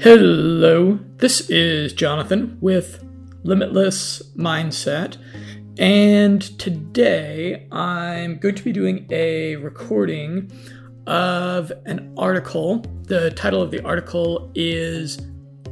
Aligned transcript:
Hello, 0.00 0.96
this 1.16 1.50
is 1.50 1.92
Jonathan 1.92 2.56
with 2.60 3.04
Limitless 3.42 4.22
Mindset, 4.36 5.16
and 5.76 6.40
today 6.56 7.66
I'm 7.72 8.38
going 8.38 8.54
to 8.54 8.62
be 8.62 8.70
doing 8.70 9.08
a 9.10 9.56
recording 9.56 10.52
of 11.08 11.72
an 11.84 12.14
article. 12.16 12.84
The 13.06 13.32
title 13.32 13.60
of 13.60 13.72
the 13.72 13.84
article 13.84 14.52
is 14.54 15.18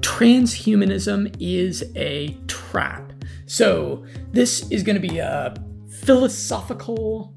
Transhumanism 0.01 1.37
is 1.39 1.85
a 1.95 2.37
Trap. 2.49 3.13
So, 3.47 4.05
this 4.33 4.69
is 4.73 4.83
going 4.83 5.01
to 5.01 5.09
be 5.09 5.19
a 5.19 5.55
philosophical 6.03 7.33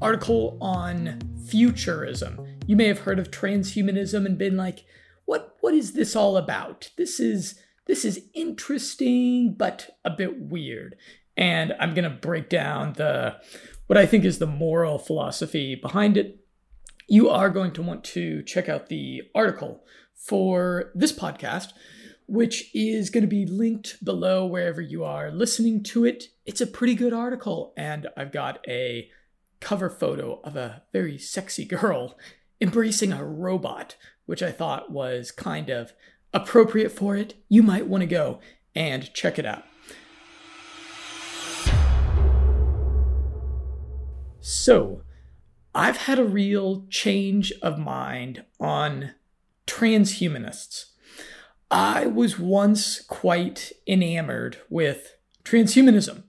article 0.00 0.56
on 0.62 1.20
futurism. 1.46 2.42
You 2.66 2.76
may 2.76 2.86
have 2.86 3.00
heard 3.00 3.18
of 3.18 3.30
transhumanism 3.30 4.24
and 4.24 4.38
been 4.38 4.56
like, 4.56 4.86
what 5.66 5.74
is 5.74 5.94
this 5.94 6.14
all 6.14 6.36
about? 6.36 6.90
This 6.96 7.18
is 7.18 7.58
this 7.86 8.04
is 8.04 8.28
interesting 8.34 9.52
but 9.58 9.98
a 10.04 10.10
bit 10.10 10.40
weird. 10.40 10.94
And 11.36 11.74
I'm 11.80 11.92
going 11.92 12.04
to 12.04 12.16
break 12.16 12.48
down 12.48 12.92
the 12.92 13.38
what 13.88 13.98
I 13.98 14.06
think 14.06 14.24
is 14.24 14.38
the 14.38 14.46
moral 14.46 14.96
philosophy 14.96 15.74
behind 15.74 16.16
it. 16.16 16.38
You 17.08 17.30
are 17.30 17.50
going 17.50 17.72
to 17.72 17.82
want 17.82 18.04
to 18.04 18.44
check 18.44 18.68
out 18.68 18.86
the 18.86 19.22
article 19.34 19.82
for 20.14 20.92
this 20.94 21.12
podcast, 21.12 21.72
which 22.28 22.70
is 22.72 23.10
going 23.10 23.24
to 23.24 23.28
be 23.28 23.44
linked 23.44 24.04
below 24.04 24.46
wherever 24.46 24.80
you 24.80 25.02
are 25.02 25.32
listening 25.32 25.82
to 25.82 26.04
it. 26.04 26.28
It's 26.44 26.60
a 26.60 26.66
pretty 26.68 26.94
good 26.94 27.12
article, 27.12 27.72
and 27.76 28.06
I've 28.16 28.30
got 28.30 28.64
a 28.68 29.10
cover 29.58 29.90
photo 29.90 30.40
of 30.44 30.54
a 30.54 30.84
very 30.92 31.18
sexy 31.18 31.64
girl 31.64 32.16
embracing 32.60 33.12
a 33.12 33.24
robot 33.24 33.96
which 34.26 34.42
I 34.42 34.52
thought 34.52 34.92
was 34.92 35.30
kind 35.30 35.70
of 35.70 35.92
appropriate 36.34 36.92
for 36.92 37.16
it, 37.16 37.34
you 37.48 37.62
might 37.62 37.86
want 37.86 38.02
to 38.02 38.06
go 38.06 38.40
and 38.74 39.12
check 39.14 39.38
it 39.38 39.46
out. 39.46 39.64
So, 44.40 45.02
I've 45.74 45.96
had 45.96 46.18
a 46.18 46.24
real 46.24 46.86
change 46.88 47.52
of 47.62 47.78
mind 47.78 48.44
on 48.60 49.12
transhumanists. 49.66 50.92
I 51.70 52.06
was 52.06 52.38
once 52.38 53.00
quite 53.00 53.72
enamored 53.86 54.58
with 54.70 55.16
transhumanism. 55.44 56.24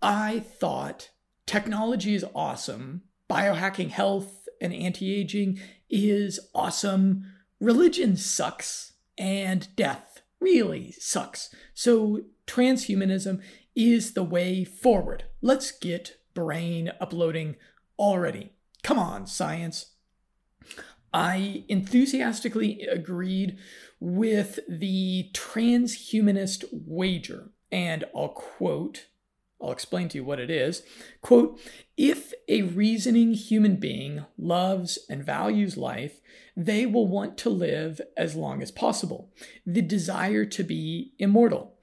I 0.00 0.40
thought 0.40 1.10
technology 1.46 2.14
is 2.14 2.24
awesome, 2.34 3.02
biohacking 3.28 3.90
health 3.90 4.48
and 4.60 4.72
anti 4.72 5.14
aging 5.14 5.60
is 5.90 6.40
awesome. 6.54 7.26
Religion 7.60 8.16
sucks, 8.16 8.94
and 9.18 9.68
death 9.76 10.22
really 10.40 10.92
sucks. 10.92 11.54
So, 11.74 12.22
transhumanism 12.46 13.42
is 13.74 14.14
the 14.14 14.24
way 14.24 14.64
forward. 14.64 15.24
Let's 15.42 15.70
get 15.70 16.16
brain 16.34 16.92
uploading 17.00 17.56
already. 17.98 18.52
Come 18.82 18.98
on, 18.98 19.26
science. 19.26 19.92
I 21.12 21.64
enthusiastically 21.68 22.82
agreed 22.82 23.58
with 23.98 24.60
the 24.68 25.30
transhumanist 25.32 26.64
wager, 26.72 27.50
and 27.70 28.04
I'll 28.14 28.28
quote 28.28 29.06
I'll 29.60 29.72
explain 29.72 30.08
to 30.10 30.18
you 30.18 30.24
what 30.24 30.40
it 30.40 30.50
is. 30.50 30.82
Quote 31.20 31.60
If 31.96 32.32
a 32.48 32.62
reasoning 32.62 33.34
human 33.34 33.76
being 33.76 34.24
loves 34.38 34.98
and 35.08 35.24
values 35.24 35.76
life, 35.76 36.20
they 36.56 36.86
will 36.86 37.06
want 37.06 37.36
to 37.38 37.50
live 37.50 38.00
as 38.16 38.34
long 38.34 38.62
as 38.62 38.70
possible, 38.70 39.30
the 39.66 39.82
desire 39.82 40.44
to 40.46 40.62
be 40.62 41.12
immortal. 41.18 41.74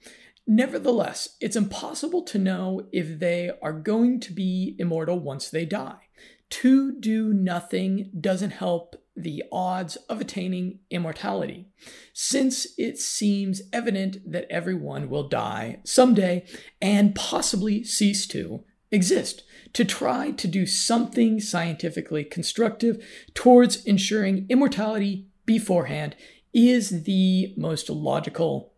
Nevertheless, 0.46 1.36
it's 1.42 1.58
impossible 1.58 2.24
to 2.24 2.40
know 2.40 2.88
if 2.94 3.20
they 3.20 3.52
are 3.62 3.74
going 3.74 4.20
to 4.22 4.32
be 4.32 4.76
immortal 4.80 5.20
once 5.20 5.50
they 5.50 5.66
die. 5.66 6.08
To 6.50 6.98
do 6.98 7.34
nothing 7.34 8.12
doesn't 8.20 8.52
help 8.52 8.96
the 9.18 9.44
odds 9.52 9.96
of 10.08 10.22
attaining 10.22 10.80
immortality, 10.90 11.68
since 12.14 12.68
it 12.78 13.00
seems 13.00 13.64
evident 13.74 14.32
that 14.32 14.46
everyone 14.50 15.10
will 15.10 15.28
die 15.28 15.80
someday 15.84 16.46
and 16.82 17.16
possibly 17.16 17.84
cease 17.84 18.28
to 18.28 18.64
exist. 18.92 19.44
To 19.74 19.84
try 19.84 20.32
to 20.32 20.48
do 20.48 20.66
something 20.66 21.40
scientifically 21.40 22.24
constructive 22.24 23.04
towards 23.34 23.84
ensuring 23.86 24.46
immortality 24.50 25.28
beforehand 25.46 26.16
is 26.54 27.04
the 27.04 27.54
most 27.58 27.90
logical 27.90 28.74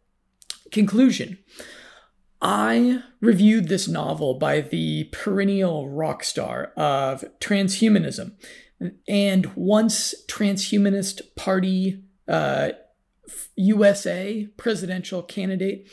conclusion. 0.72 1.38
I 2.42 3.04
reviewed 3.20 3.68
this 3.68 3.88
novel 3.88 4.36
by 4.36 4.62
the 4.62 5.06
perennial 5.12 5.90
rock 5.90 6.24
star 6.24 6.72
of 6.78 7.26
transhumanism, 7.40 8.34
and 9.08 9.52
once 9.56 10.16
transhumanist 10.28 11.22
party 11.36 12.04
uh, 12.28 12.70
USA 13.56 14.48
presidential 14.58 15.22
candidate 15.22 15.88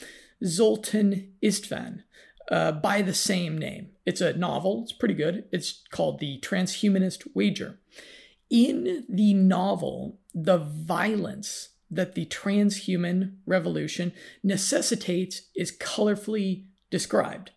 Zoltan 0.45 1.33
Istvan 1.43 2.03
uh, 2.51 2.73
by 2.73 3.03
the 3.03 3.15
same 3.15 3.59
name. 3.59 3.89
It's 4.05 4.21
a 4.21 4.35
novel, 4.35 4.83
it's 4.83 4.93
pretty 4.93 5.15
good. 5.15 5.45
It's 5.51 5.83
called 5.91 6.21
The 6.21 6.39
Transhumanist 6.41 7.27
Wager. 7.35 7.79
In 8.49 9.05
the 9.09 9.35
novel, 9.35 10.21
the 10.33 10.59
violence 10.59 11.71
that 11.91 12.15
the 12.15 12.27
transhuman 12.27 13.37
revolution 13.47 14.13
necessitates 14.43 15.43
is 15.55 15.77
colorfully 15.77 16.67
described 16.91 17.51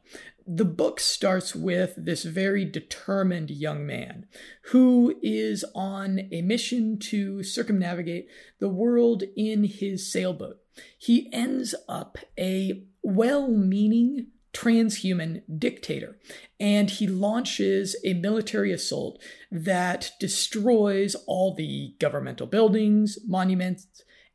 the 0.51 0.65
book 0.65 0.99
starts 0.99 1.55
with 1.55 1.93
this 1.95 2.23
very 2.23 2.65
determined 2.65 3.51
young 3.51 3.85
man 3.85 4.25
who 4.71 5.15
is 5.21 5.63
on 5.75 6.27
a 6.31 6.41
mission 6.41 6.97
to 6.97 7.43
circumnavigate 7.43 8.27
the 8.57 8.67
world 8.67 9.21
in 9.37 9.63
his 9.63 10.11
sailboat. 10.11 10.57
He 10.97 11.31
ends 11.31 11.75
up 11.87 12.17
a 12.37 12.81
well 13.03 13.47
meaning 13.47 14.27
transhuman 14.51 15.43
dictator 15.59 16.17
and 16.59 16.89
he 16.89 17.05
launches 17.05 17.95
a 18.03 18.15
military 18.15 18.71
assault 18.71 19.21
that 19.51 20.13
destroys 20.19 21.15
all 21.27 21.53
the 21.53 21.93
governmental 21.99 22.47
buildings, 22.47 23.19
monuments, 23.27 23.85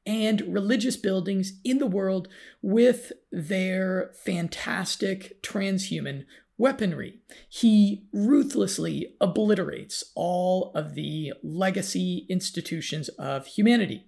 and 0.07 0.43
religious 0.43 0.97
buildings 0.97 1.55
in 1.65 1.79
the 1.79 1.87
world 1.87 2.29
with 2.63 3.13
their 3.33 4.13
fantastic 4.25 5.43
transhuman 5.43 6.25
weaponry. 6.57 7.19
He 7.49 8.07
ruthlessly 8.13 9.17
obliterates 9.21 10.05
all 10.15 10.71
of 10.75 10.95
the 10.95 11.33
legacy 11.43 12.27
institutions 12.29 13.09
of 13.11 13.47
humanity. 13.47 14.07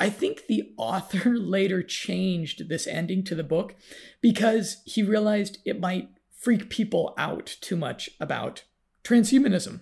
I 0.00 0.10
think 0.10 0.46
the 0.46 0.72
author 0.76 1.30
later 1.36 1.82
changed 1.82 2.68
this 2.68 2.86
ending 2.86 3.22
to 3.24 3.34
the 3.34 3.44
book 3.44 3.76
because 4.20 4.82
he 4.84 5.02
realized 5.02 5.58
it 5.64 5.80
might 5.80 6.08
freak 6.36 6.68
people 6.68 7.14
out 7.16 7.56
too 7.60 7.76
much 7.76 8.10
about 8.20 8.64
transhumanism. 9.04 9.80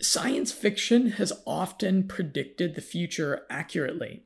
Science 0.00 0.52
fiction 0.52 1.12
has 1.12 1.32
often 1.46 2.06
predicted 2.06 2.74
the 2.74 2.80
future 2.80 3.42
accurately. 3.50 4.24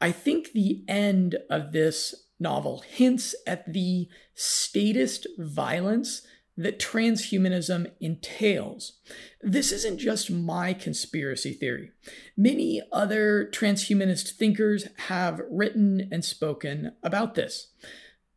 I 0.00 0.10
think 0.10 0.52
the 0.52 0.84
end 0.88 1.36
of 1.50 1.72
this 1.72 2.14
novel 2.40 2.82
hints 2.88 3.34
at 3.46 3.72
the 3.72 4.08
statist 4.34 5.26
violence 5.38 6.22
that 6.56 6.78
transhumanism 6.78 7.90
entails. 8.00 9.00
This 9.40 9.72
isn't 9.72 9.98
just 9.98 10.30
my 10.30 10.74
conspiracy 10.74 11.52
theory. 11.52 11.90
Many 12.36 12.82
other 12.92 13.48
transhumanist 13.52 14.32
thinkers 14.32 14.88
have 15.08 15.40
written 15.50 16.08
and 16.10 16.24
spoken 16.24 16.92
about 17.02 17.34
this. 17.34 17.68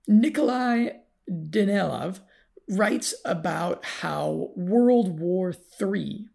Nikola 0.07 0.91
Danaylov 1.29 2.19
writes 2.69 3.13
about 3.25 3.83
how 3.85 4.51
World 4.55 5.19
War 5.19 5.53
III 5.81 6.29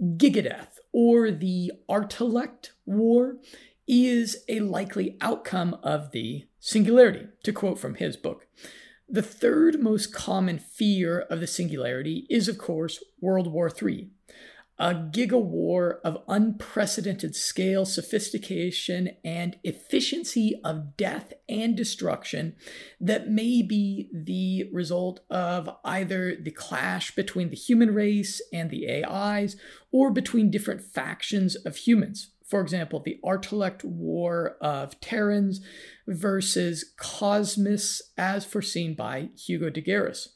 Gigadeath 0.00 0.78
or 0.92 1.30
the 1.30 1.72
Artilect 1.88 2.70
War 2.84 3.38
is 3.86 4.44
a 4.48 4.60
likely 4.60 5.16
outcome 5.20 5.78
of 5.82 6.12
the 6.12 6.46
singularity, 6.58 7.28
to 7.44 7.52
quote 7.52 7.78
from 7.78 7.94
his 7.94 8.16
book. 8.16 8.46
The 9.08 9.22
third 9.22 9.80
most 9.80 10.12
common 10.12 10.58
fear 10.58 11.20
of 11.20 11.40
the 11.40 11.46
singularity 11.46 12.26
is, 12.28 12.48
of 12.48 12.58
course, 12.58 13.02
World 13.20 13.52
War 13.52 13.70
III 13.70 14.10
a 14.78 14.94
gigawar 14.94 16.00
of 16.04 16.22
unprecedented 16.28 17.34
scale, 17.34 17.86
sophistication, 17.86 19.10
and 19.24 19.58
efficiency 19.64 20.60
of 20.64 20.96
death 20.96 21.32
and 21.48 21.76
destruction 21.76 22.54
that 23.00 23.30
may 23.30 23.62
be 23.62 24.10
the 24.12 24.68
result 24.72 25.20
of 25.30 25.70
either 25.84 26.36
the 26.36 26.50
clash 26.50 27.14
between 27.14 27.48
the 27.50 27.56
human 27.56 27.94
race 27.94 28.42
and 28.52 28.70
the 28.70 29.04
AIs 29.04 29.56
or 29.90 30.10
between 30.10 30.50
different 30.50 30.82
factions 30.82 31.54
of 31.56 31.76
humans. 31.76 32.32
For 32.46 32.60
example, 32.60 33.00
the 33.00 33.18
Artilect 33.24 33.82
War 33.82 34.56
of 34.60 35.00
Terrans 35.00 35.60
versus 36.06 36.92
Cosmists 36.96 38.02
as 38.16 38.44
foreseen 38.44 38.94
by 38.94 39.30
Hugo 39.36 39.68
de 39.68 39.82
Garis. 39.82 40.28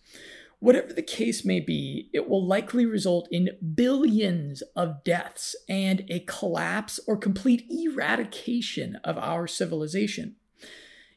Whatever 0.61 0.93
the 0.93 1.03
case 1.03 1.43
may 1.43 1.59
be, 1.59 2.11
it 2.13 2.29
will 2.29 2.47
likely 2.47 2.85
result 2.85 3.27
in 3.31 3.57
billions 3.75 4.63
of 4.77 5.03
deaths 5.05 5.57
and 5.71 6.05
a 6.11 6.21
collapse 6.21 7.01
or 7.07 7.17
complete 7.17 7.65
eradication 7.71 8.97
of 8.97 9.17
our 9.17 9.47
civilization. 9.47 10.37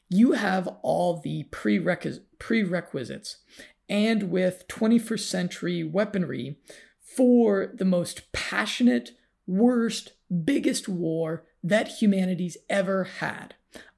You 0.08 0.32
have 0.32 0.66
all 0.82 1.20
the 1.20 1.44
prerequis- 1.50 2.22
prerequisites, 2.38 3.38
and 3.86 4.30
with 4.30 4.66
21st 4.68 5.28
century 5.28 5.84
weaponry 5.84 6.58
for 7.00 7.70
the 7.74 7.84
most 7.84 8.32
passionate, 8.32 9.10
worst, 9.46 10.12
biggest 10.44 10.88
war 10.88 11.44
that 11.62 12.00
humanity's 12.00 12.56
ever 12.70 13.04
had. 13.04 13.54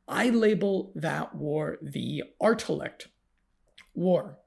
I 0.08 0.28
label 0.28 0.93
that 0.96 1.37
war 1.37 1.78
the 1.81 2.25
Artilect 2.43 3.06
War. 3.94 4.38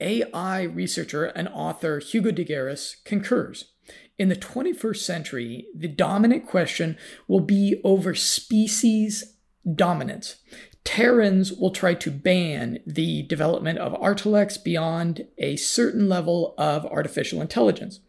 AI 0.00 0.62
researcher 0.62 1.26
and 1.26 1.48
author 1.48 1.98
Hugo 1.98 2.30
de 2.30 2.44
Garis 2.44 2.96
concurs. 3.04 3.72
In 4.18 4.28
the 4.28 4.36
21st 4.36 4.96
century, 4.96 5.66
the 5.74 5.88
dominant 5.88 6.46
question 6.46 6.96
will 7.28 7.40
be 7.40 7.80
over 7.84 8.14
species 8.14 9.34
dominance. 9.74 10.36
Terrans 10.84 11.52
will 11.52 11.72
try 11.72 11.94
to 11.94 12.10
ban 12.10 12.78
the 12.86 13.22
development 13.22 13.78
of 13.78 14.00
Artilects 14.00 14.56
beyond 14.56 15.26
a 15.36 15.56
certain 15.56 16.08
level 16.08 16.54
of 16.56 16.86
artificial 16.86 17.40
intelligence. 17.40 18.00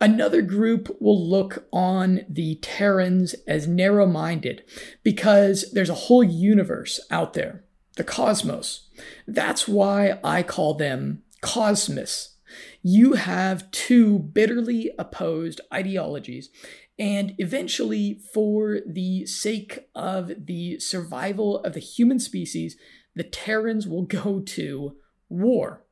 Another 0.00 0.42
group 0.42 0.96
will 1.00 1.28
look 1.28 1.66
on 1.72 2.24
the 2.28 2.56
Terrans 2.56 3.34
as 3.46 3.66
narrow 3.66 4.06
minded 4.06 4.62
because 5.02 5.72
there's 5.72 5.90
a 5.90 5.94
whole 5.94 6.22
universe 6.22 7.00
out 7.10 7.34
there, 7.34 7.64
the 7.96 8.04
cosmos. 8.04 8.88
That's 9.26 9.66
why 9.66 10.18
I 10.22 10.42
call 10.42 10.74
them 10.74 11.22
Cosmists. 11.40 12.36
You 12.82 13.14
have 13.14 13.70
two 13.70 14.18
bitterly 14.18 14.90
opposed 14.98 15.60
ideologies, 15.72 16.50
and 16.98 17.34
eventually, 17.38 18.20
for 18.34 18.80
the 18.86 19.24
sake 19.24 19.88
of 19.94 20.32
the 20.46 20.78
survival 20.80 21.60
of 21.60 21.72
the 21.72 21.80
human 21.80 22.18
species, 22.18 22.76
the 23.14 23.24
Terrans 23.24 23.86
will 23.86 24.02
go 24.02 24.40
to 24.40 24.96
war. 25.28 25.84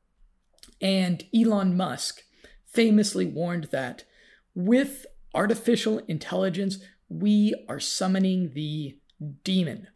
And 0.81 1.25
Elon 1.35 1.77
Musk 1.77 2.23
famously 2.67 3.25
warned 3.25 3.69
that 3.73 4.05
with 4.55 5.07
artificial 5.35 5.99
intelligence, 6.09 6.79
we 7.09 7.55
are 7.69 7.81
summoning 7.81 8.53
the 8.55 8.99
demon. 9.45 9.89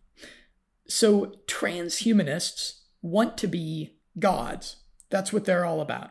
So, 0.88 1.34
transhumanists 1.46 2.81
want 3.02 3.38
to 3.38 3.46
be 3.46 3.96
gods. 4.19 4.76
That's 5.11 5.32
what 5.32 5.44
they're 5.44 5.64
all 5.64 5.81
about. 5.81 6.11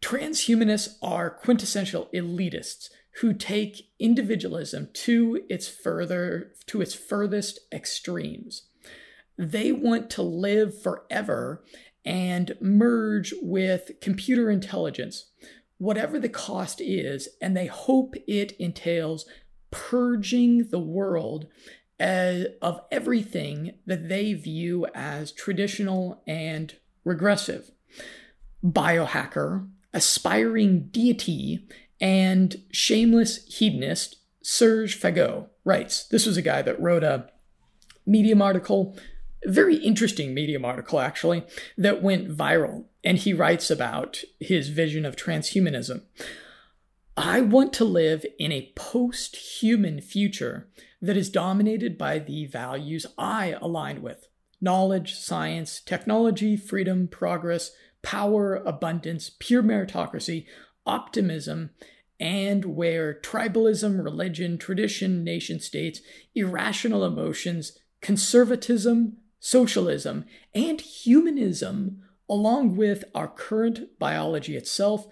Transhumanists 0.00 0.96
are 1.02 1.30
quintessential 1.30 2.08
elitists 2.14 2.88
who 3.20 3.32
take 3.32 3.88
individualism 3.98 4.88
to 4.92 5.42
its 5.48 5.68
further 5.68 6.52
to 6.66 6.80
its 6.80 6.94
furthest 6.94 7.60
extremes. 7.72 8.62
They 9.36 9.72
want 9.72 10.10
to 10.10 10.22
live 10.22 10.80
forever 10.80 11.64
and 12.04 12.56
merge 12.60 13.34
with 13.42 13.92
computer 14.00 14.50
intelligence, 14.50 15.26
whatever 15.78 16.18
the 16.18 16.28
cost 16.28 16.80
is, 16.80 17.28
and 17.40 17.56
they 17.56 17.66
hope 17.66 18.14
it 18.26 18.52
entails 18.52 19.26
purging 19.70 20.68
the 20.70 20.78
world 20.78 21.46
as, 21.98 22.46
of 22.62 22.80
everything 22.90 23.74
that 23.86 24.08
they 24.08 24.34
view 24.34 24.86
as 24.94 25.32
traditional 25.32 26.22
and 26.26 26.74
regressive. 27.04 27.70
Biohacker, 28.64 29.68
aspiring 29.92 30.88
deity, 30.88 31.66
and 32.00 32.62
shameless 32.70 33.44
hedonist 33.46 34.16
Serge 34.42 34.98
Faguet 34.98 35.48
writes 35.64 36.06
this 36.08 36.26
was 36.26 36.36
a 36.36 36.42
guy 36.42 36.62
that 36.62 36.80
wrote 36.80 37.04
a 37.04 37.28
Medium 38.06 38.40
article 38.40 38.96
very 39.44 39.76
interesting 39.76 40.34
Medium 40.34 40.64
article, 40.64 41.00
actually, 41.00 41.44
that 41.76 42.02
went 42.02 42.28
viral. 42.28 42.84
And 43.04 43.18
he 43.18 43.32
writes 43.32 43.70
about 43.70 44.22
his 44.40 44.68
vision 44.68 45.04
of 45.04 45.16
transhumanism. 45.16 46.02
I 47.16 47.40
want 47.40 47.72
to 47.74 47.84
live 47.84 48.24
in 48.38 48.52
a 48.52 48.72
post 48.76 49.36
human 49.60 50.00
future 50.00 50.68
that 51.00 51.16
is 51.16 51.30
dominated 51.30 51.96
by 51.96 52.18
the 52.18 52.46
values 52.46 53.06
I 53.16 53.56
align 53.60 54.02
with. 54.02 54.28
Knowledge, 54.60 55.14
science, 55.14 55.80
technology, 55.80 56.56
freedom, 56.56 57.06
progress, 57.06 57.70
power, 58.02 58.56
abundance, 58.56 59.30
pure 59.38 59.62
meritocracy, 59.62 60.46
optimism, 60.84 61.70
and 62.18 62.64
where 62.64 63.14
tribalism, 63.14 64.02
religion, 64.02 64.58
tradition, 64.58 65.22
nation 65.22 65.60
states, 65.60 66.00
irrational 66.34 67.04
emotions, 67.04 67.78
conservatism, 68.00 69.18
socialism, 69.38 70.24
and 70.54 70.80
humanism, 70.80 72.02
along 72.28 72.76
with 72.76 73.04
our 73.14 73.28
current 73.28 73.98
biology 73.98 74.56
itself, 74.56 75.06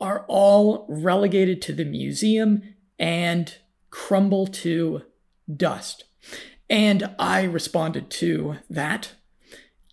are 0.00 0.24
all 0.28 0.86
relegated 0.88 1.60
to 1.62 1.72
the 1.72 1.84
museum 1.84 2.62
and 2.98 3.58
crumble 3.90 4.46
to 4.46 5.02
dust. 5.54 6.04
And 6.68 7.14
I 7.18 7.42
responded 7.42 8.10
to 8.10 8.56
that. 8.70 9.12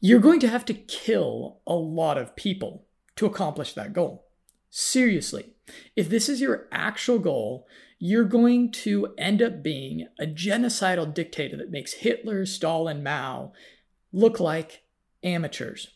You're 0.01 0.19
going 0.19 0.39
to 0.41 0.49
have 0.49 0.65
to 0.65 0.73
kill 0.73 1.59
a 1.67 1.75
lot 1.75 2.17
of 2.17 2.35
people 2.35 2.85
to 3.17 3.25
accomplish 3.25 3.73
that 3.73 3.91
goal. 3.91 4.27
Seriously, 4.69 5.53
if 5.95 6.09
this 6.09 6.29
is 6.29 6.39
your 6.39 6.67
actual 6.71 7.19
goal, 7.19 7.67
you're 7.97 8.23
going 8.23 8.71
to 8.71 9.13
end 9.17 9.41
up 9.41 9.61
being 9.61 10.07
a 10.19 10.25
genocidal 10.25 11.13
dictator 11.13 11.57
that 11.57 11.71
makes 11.71 11.93
Hitler, 11.93 12.45
Stalin, 12.45 13.03
Mao 13.03 13.51
look 14.13 14.39
like 14.39 14.83
amateurs. 15.21 15.89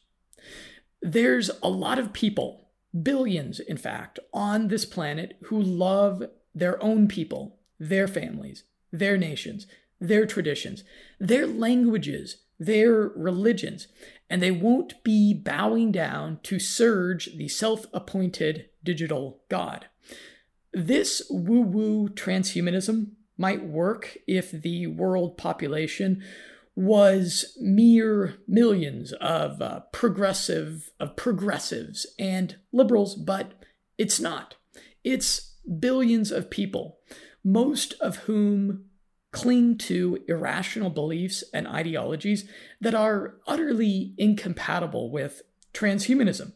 There's 1.01 1.50
a 1.61 1.69
lot 1.69 2.00
of 2.00 2.11
people, 2.11 2.67
billions 3.01 3.59
in 3.59 3.77
fact, 3.77 4.19
on 4.33 4.67
this 4.67 4.85
planet 4.85 5.38
who 5.45 5.61
love 5.61 6.23
their 6.53 6.81
own 6.83 7.07
people, 7.07 7.59
their 7.79 8.07
families, 8.07 8.65
their 8.94 9.18
nations, 9.18 9.68
their 10.00 10.25
traditions, 10.25 10.86
their 11.20 11.46
languages, 11.46 12.38
their 12.60 13.10
religions, 13.15 13.88
and 14.29 14.41
they 14.41 14.51
won't 14.51 15.03
be 15.03 15.34
bowing 15.34 15.91
down 15.91 16.39
to 16.44 16.60
Serge 16.60 17.36
the 17.36 17.50
self 17.50 17.86
appointed 17.91 18.70
digital 18.84 19.41
god. 19.50 19.88
This 20.72 21.22
woo 21.29 21.62
woo 21.62 22.10
transhumanism 22.10 23.12
might 23.38 23.65
work 23.65 24.17
if 24.27 24.51
the 24.51 24.88
world 24.88 25.38
population 25.38 26.24
was 26.75 27.58
mere 27.60 28.36
millions 28.48 29.13
of 29.13 29.62
uh, 29.62 29.82
progressive 29.91 30.91
of 31.00 31.15
progressives 31.15 32.08
and 32.17 32.56
liberals 32.72 33.13
but 33.13 33.51
it's 33.98 34.20
not 34.20 34.56
it's 35.03 35.53
billions 35.79 36.32
of 36.32 36.50
people 36.50 36.98
most 37.44 37.94
of 38.01 38.17
whom 38.17 38.86
cling 39.34 39.78
to 39.80 40.24
irrational 40.30 40.92
beliefs 40.92 41.44
and 41.54 41.68
ideologies 41.68 42.46
that 42.80 42.94
are 42.94 43.36
utterly 43.46 44.13
incompatible 44.18 45.12
with 45.12 45.42
transhumanism. 45.74 46.54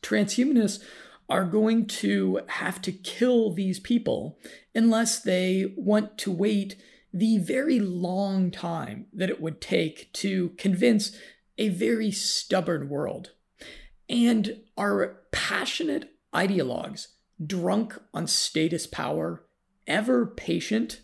Transhumanists 0.00 0.82
are 1.28 1.44
going 1.44 1.86
to 1.86 2.40
have 2.46 2.80
to 2.82 2.92
kill 2.92 3.52
these 3.52 3.78
people 3.78 4.38
unless 4.74 5.20
they 5.20 5.74
want 5.76 6.16
to 6.16 6.30
wait 6.30 6.76
the 7.12 7.38
very 7.38 7.80
long 7.80 8.50
time 8.52 9.06
that 9.12 9.28
it 9.28 9.40
would 9.40 9.60
take 9.60 10.12
to 10.12 10.50
convince 10.50 11.12
a 11.58 11.68
very 11.68 12.10
stubborn 12.12 12.88
world. 12.88 13.32
And 14.08 14.60
are 14.76 15.18
passionate 15.32 16.12
ideologues, 16.32 17.08
drunk 17.44 17.98
on 18.14 18.28
status 18.28 18.86
power, 18.86 19.44
ever 19.86 20.24
patient 20.24 21.00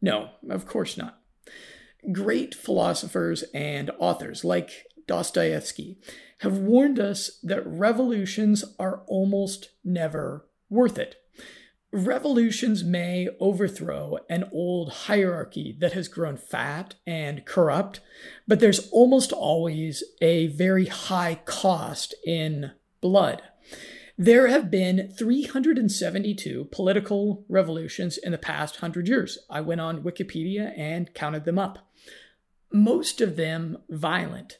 no, 0.00 0.30
of 0.48 0.66
course 0.66 0.96
not. 0.96 1.20
Great 2.12 2.54
philosophers 2.54 3.44
and 3.54 3.90
authors 3.98 4.44
like 4.44 4.86
Dostoevsky 5.06 5.98
have 6.40 6.58
warned 6.58 7.00
us 7.00 7.38
that 7.42 7.66
revolutions 7.66 8.64
are 8.78 9.02
almost 9.06 9.70
never 9.84 10.46
worth 10.70 10.98
it. 10.98 11.16
Revolutions 11.90 12.84
may 12.84 13.28
overthrow 13.40 14.18
an 14.28 14.44
old 14.52 14.92
hierarchy 14.92 15.74
that 15.80 15.94
has 15.94 16.06
grown 16.06 16.36
fat 16.36 16.94
and 17.06 17.46
corrupt, 17.46 18.00
but 18.46 18.60
there's 18.60 18.90
almost 18.90 19.32
always 19.32 20.04
a 20.20 20.48
very 20.48 20.86
high 20.86 21.40
cost 21.46 22.14
in 22.26 22.72
blood. 23.00 23.42
There 24.20 24.48
have 24.48 24.68
been 24.68 25.12
372 25.16 26.70
political 26.72 27.44
revolutions 27.48 28.18
in 28.18 28.32
the 28.32 28.38
past 28.38 28.82
100 28.82 29.06
years. 29.06 29.38
I 29.48 29.60
went 29.60 29.80
on 29.80 30.02
Wikipedia 30.02 30.76
and 30.76 31.14
counted 31.14 31.44
them 31.44 31.56
up. 31.56 31.88
Most 32.72 33.20
of 33.20 33.36
them 33.36 33.78
violent. 33.88 34.58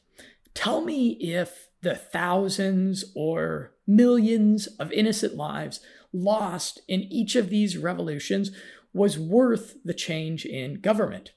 Tell 0.54 0.84
me 0.84 1.10
if 1.14 1.70
the 1.82 1.96
thousands 1.96 3.06
or 3.16 3.72
millions 3.84 4.68
of 4.78 4.92
innocent 4.92 5.34
lives 5.34 5.80
lost 6.12 6.80
in 6.86 7.00
each 7.02 7.34
of 7.34 7.50
these 7.50 7.76
revolutions 7.76 8.52
was 8.92 9.18
worth 9.18 9.74
the 9.84 9.92
change 9.92 10.46
in 10.46 10.80
government 10.80 11.32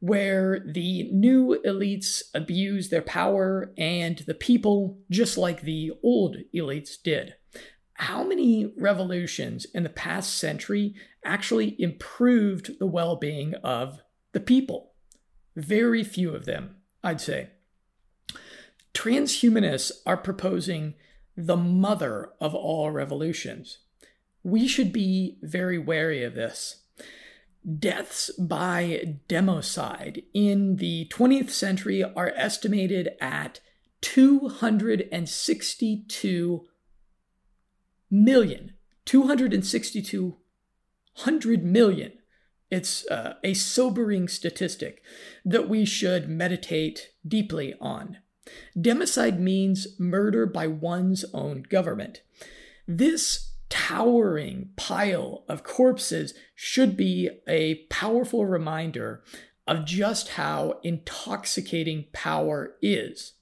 where 0.00 0.60
the 0.66 1.10
new 1.10 1.60
elites 1.64 2.22
abuse 2.34 2.88
their 2.90 3.02
power 3.02 3.72
and 3.78 4.18
the 4.26 4.34
people 4.34 4.98
just 5.10 5.38
like 5.38 5.62
the 5.62 5.90
old 6.02 6.36
elites 6.54 7.00
did. 7.02 7.34
How 7.98 8.24
many 8.24 8.72
revolutions 8.76 9.66
in 9.74 9.82
the 9.82 9.88
past 9.88 10.34
century 10.34 10.94
actually 11.24 11.80
improved 11.80 12.78
the 12.78 12.86
well 12.86 13.16
being 13.16 13.54
of 13.64 14.02
the 14.32 14.40
people? 14.40 14.92
Very 15.56 16.04
few 16.04 16.34
of 16.34 16.44
them, 16.44 16.76
I'd 17.02 17.22
say. 17.22 17.48
Transhumanists 18.92 19.92
are 20.04 20.18
proposing 20.18 20.94
the 21.36 21.56
mother 21.56 22.30
of 22.40 22.54
all 22.54 22.90
revolutions. 22.90 23.78
We 24.42 24.66
should 24.68 24.92
be 24.92 25.38
very 25.42 25.78
wary 25.78 26.22
of 26.22 26.34
this. 26.34 26.82
Deaths 27.78 28.30
by 28.38 29.18
democide 29.28 30.22
in 30.34 30.76
the 30.76 31.10
20th 31.12 31.50
century 31.50 32.04
are 32.04 32.32
estimated 32.36 33.10
at 33.20 33.60
262 34.02 36.68
million. 38.10 38.72
262 39.04 40.36
hundred 41.16 41.64
million. 41.64 42.12
It's 42.70 43.06
uh, 43.08 43.34
a 43.42 43.54
sobering 43.54 44.28
statistic 44.28 45.02
that 45.44 45.68
we 45.68 45.84
should 45.84 46.28
meditate 46.28 47.10
deeply 47.26 47.74
on. 47.80 48.18
Democide 48.76 49.38
means 49.38 49.98
murder 49.98 50.46
by 50.46 50.66
one's 50.66 51.24
own 51.32 51.62
government. 51.62 52.22
This 52.86 53.52
towering 53.68 54.70
pile 54.76 55.44
of 55.48 55.64
corpses 55.64 56.34
should 56.54 56.96
be 56.96 57.30
a 57.48 57.86
powerful 57.90 58.44
reminder 58.46 59.24
of 59.66 59.84
just 59.84 60.30
how 60.30 60.78
intoxicating 60.82 62.06
power 62.12 62.76
is, 62.80 63.32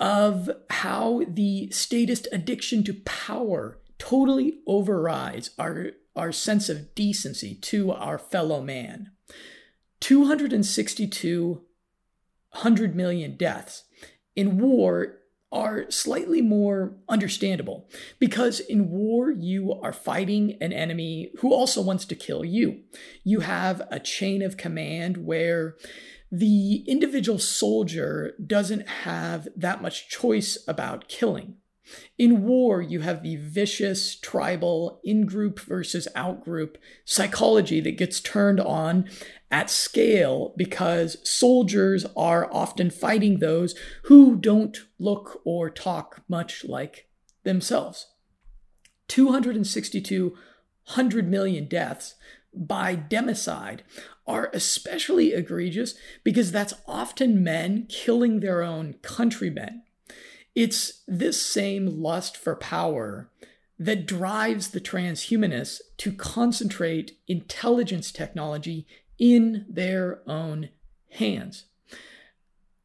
of 0.00 0.50
how 0.70 1.22
the 1.28 1.70
statist 1.70 2.26
addiction 2.32 2.82
to 2.84 2.94
power 3.04 3.78
totally 3.98 4.60
overrides 4.66 5.50
our, 5.58 5.90
our 6.16 6.32
sense 6.32 6.68
of 6.70 6.94
decency 6.94 7.54
to 7.54 7.92
our 7.92 8.18
fellow 8.18 8.62
man. 8.62 9.10
262 10.00 11.62
100 12.52 12.96
million 12.96 13.36
deaths 13.36 13.84
in 14.34 14.58
war 14.58 15.19
are 15.52 15.90
slightly 15.90 16.40
more 16.40 16.94
understandable 17.08 17.88
because 18.18 18.60
in 18.60 18.88
war 18.88 19.30
you 19.30 19.72
are 19.82 19.92
fighting 19.92 20.56
an 20.60 20.72
enemy 20.72 21.32
who 21.40 21.52
also 21.52 21.82
wants 21.82 22.04
to 22.04 22.14
kill 22.14 22.44
you. 22.44 22.80
You 23.24 23.40
have 23.40 23.82
a 23.90 23.98
chain 23.98 24.42
of 24.42 24.56
command 24.56 25.16
where 25.18 25.76
the 26.30 26.84
individual 26.86 27.40
soldier 27.40 28.34
doesn't 28.44 28.88
have 28.88 29.48
that 29.56 29.82
much 29.82 30.08
choice 30.08 30.56
about 30.68 31.08
killing. 31.08 31.56
In 32.18 32.44
war, 32.44 32.80
you 32.82 33.00
have 33.00 33.22
the 33.22 33.36
vicious 33.36 34.14
tribal 34.16 35.00
in 35.04 35.26
group 35.26 35.60
versus 35.60 36.06
out 36.14 36.44
group 36.44 36.78
psychology 37.04 37.80
that 37.80 37.98
gets 37.98 38.20
turned 38.20 38.60
on 38.60 39.08
at 39.50 39.70
scale 39.70 40.54
because 40.56 41.16
soldiers 41.28 42.06
are 42.16 42.52
often 42.52 42.90
fighting 42.90 43.38
those 43.38 43.74
who 44.04 44.36
don't 44.36 44.78
look 44.98 45.40
or 45.44 45.70
talk 45.70 46.22
much 46.28 46.64
like 46.64 47.08
themselves. 47.44 48.06
262 49.08 50.36
100 50.86 51.28
million 51.28 51.66
deaths 51.66 52.14
by 52.52 52.96
democide 52.96 53.80
are 54.26 54.50
especially 54.52 55.32
egregious 55.32 55.94
because 56.24 56.52
that's 56.52 56.74
often 56.86 57.42
men 57.42 57.86
killing 57.88 58.40
their 58.40 58.62
own 58.62 58.94
countrymen. 59.02 59.82
It's 60.54 61.02
this 61.06 61.40
same 61.40 61.86
lust 62.02 62.36
for 62.36 62.56
power 62.56 63.30
that 63.78 64.06
drives 64.06 64.68
the 64.68 64.80
transhumanists 64.80 65.80
to 65.98 66.12
concentrate 66.12 67.18
intelligence 67.26 68.12
technology 68.12 68.86
in 69.18 69.64
their 69.68 70.20
own 70.26 70.70
hands. 71.12 71.64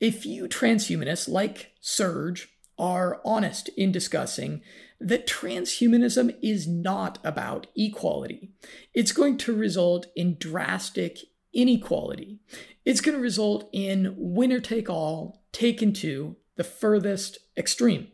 A 0.02 0.12
few 0.12 0.48
transhumanists, 0.48 1.28
like 1.28 1.74
Serge, 1.82 2.50
are 2.78 3.22
honest 3.26 3.70
in 3.70 3.92
discussing 3.92 4.62
that 5.00 5.28
transhumanism 5.28 6.36
is 6.42 6.68
not 6.68 7.20
about 7.24 7.68
equality. 7.76 8.52
It's 8.94 9.12
going 9.12 9.38
to 9.40 9.56
result 9.56 10.08
in 10.16 10.38
drastic 10.38 11.20
inequality. 11.54 12.40
It's 12.84 13.02
going 13.02 13.16
to 13.16 13.22
result 13.22 13.70
in 13.72 14.14
winner 14.18 14.60
take 14.60 14.90
all 14.90 15.44
taken 15.52 15.94
to 15.94 16.36
the 16.56 16.64
furthest 16.64 17.40
extreme. 17.58 18.08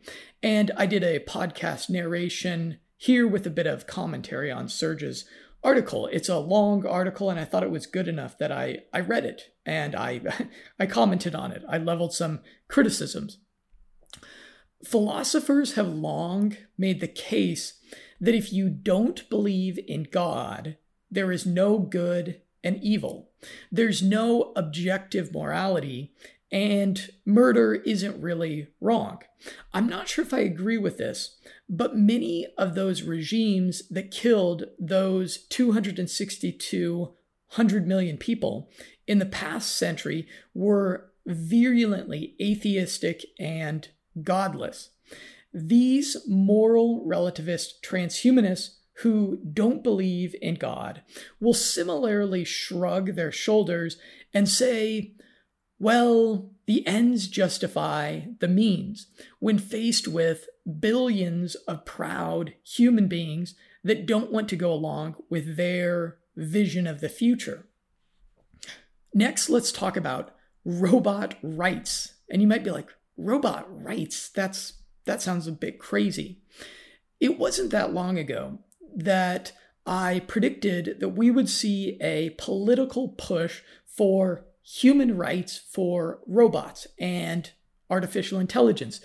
And 0.43 0.71
I 0.75 0.85
did 0.85 1.03
a 1.03 1.19
podcast 1.19 1.89
narration 1.89 2.79
here 2.97 3.27
with 3.27 3.45
a 3.45 3.51
bit 3.51 3.67
of 3.67 3.87
commentary 3.87 4.51
on 4.51 4.67
Serge's 4.67 5.25
article. 5.63 6.07
It's 6.07 6.29
a 6.29 6.39
long 6.39 6.85
article, 6.85 7.29
and 7.29 7.39
I 7.39 7.45
thought 7.45 7.63
it 7.63 7.71
was 7.71 7.85
good 7.85 8.07
enough 8.07 8.37
that 8.37 8.51
I, 8.51 8.79
I 8.93 8.99
read 8.99 9.25
it 9.25 9.53
and 9.65 9.95
I, 9.95 10.21
I 10.79 10.85
commented 10.85 11.35
on 11.35 11.51
it. 11.51 11.63
I 11.69 11.77
leveled 11.77 12.13
some 12.13 12.39
criticisms. 12.67 13.39
Philosophers 14.83 15.73
have 15.73 15.87
long 15.87 16.57
made 16.77 16.99
the 17.01 17.07
case 17.07 17.79
that 18.19 18.35
if 18.35 18.51
you 18.51 18.69
don't 18.69 19.29
believe 19.29 19.79
in 19.87 20.07
God, 20.11 20.77
there 21.09 21.31
is 21.31 21.45
no 21.45 21.77
good 21.77 22.41
and 22.63 22.81
evil. 22.81 23.29
There's 23.71 24.01
no 24.01 24.53
objective 24.55 25.33
morality, 25.33 26.13
and 26.51 27.09
murder 27.25 27.75
isn't 27.75 28.21
really 28.21 28.67
wrong. 28.79 29.19
I'm 29.73 29.87
not 29.87 30.09
sure 30.09 30.25
if 30.25 30.33
I 30.33 30.39
agree 30.39 30.77
with 30.77 30.97
this, 30.97 31.37
but 31.69 31.95
many 31.95 32.47
of 32.57 32.75
those 32.75 33.03
regimes 33.03 33.87
that 33.89 34.11
killed 34.11 34.65
those 34.79 35.45
262 35.47 37.13
100 37.55 37.85
million 37.85 38.17
people 38.17 38.69
in 39.07 39.19
the 39.19 39.25
past 39.25 39.75
century 39.77 40.25
were 40.53 41.11
virulently 41.25 42.33
atheistic 42.41 43.25
and 43.39 43.89
godless. 44.23 44.91
These 45.53 46.17
moral 46.27 47.05
relativist 47.05 47.81
transhumanists 47.83 48.75
who 48.99 49.39
don't 49.51 49.83
believe 49.83 50.35
in 50.41 50.55
God 50.55 51.01
will 51.39 51.53
similarly 51.53 52.45
shrug 52.45 53.15
their 53.15 53.31
shoulders 53.31 53.97
and 54.33 54.47
say, 54.47 55.15
well, 55.81 56.51
the 56.67 56.85
ends 56.85 57.27
justify 57.27 58.21
the 58.37 58.47
means 58.47 59.07
when 59.39 59.57
faced 59.57 60.07
with 60.07 60.47
billions 60.79 61.55
of 61.55 61.85
proud 61.85 62.53
human 62.63 63.07
beings 63.07 63.55
that 63.83 64.05
don't 64.05 64.31
want 64.31 64.47
to 64.49 64.55
go 64.55 64.71
along 64.71 65.15
with 65.27 65.57
their 65.57 66.17
vision 66.35 66.85
of 66.85 67.01
the 67.01 67.09
future. 67.09 67.65
Next, 69.11 69.49
let's 69.49 69.71
talk 69.71 69.97
about 69.97 70.35
robot 70.63 71.33
rights. 71.41 72.13
And 72.29 72.43
you 72.43 72.47
might 72.47 72.63
be 72.63 72.69
like, 72.69 72.89
robot 73.17 73.65
rights? 73.83 74.29
That's 74.29 74.73
that 75.05 75.19
sounds 75.19 75.47
a 75.47 75.51
bit 75.51 75.79
crazy. 75.79 76.43
It 77.19 77.39
wasn't 77.39 77.71
that 77.71 77.91
long 77.91 78.19
ago 78.19 78.59
that 78.95 79.51
I 79.87 80.19
predicted 80.27 80.99
that 80.99 81.09
we 81.09 81.31
would 81.31 81.49
see 81.49 81.97
a 81.99 82.35
political 82.37 83.07
push 83.07 83.63
for 83.87 84.45
human 84.63 85.17
rights 85.17 85.57
for 85.57 86.19
robots 86.27 86.87
and 86.99 87.51
artificial 87.89 88.39
intelligence. 88.39 89.01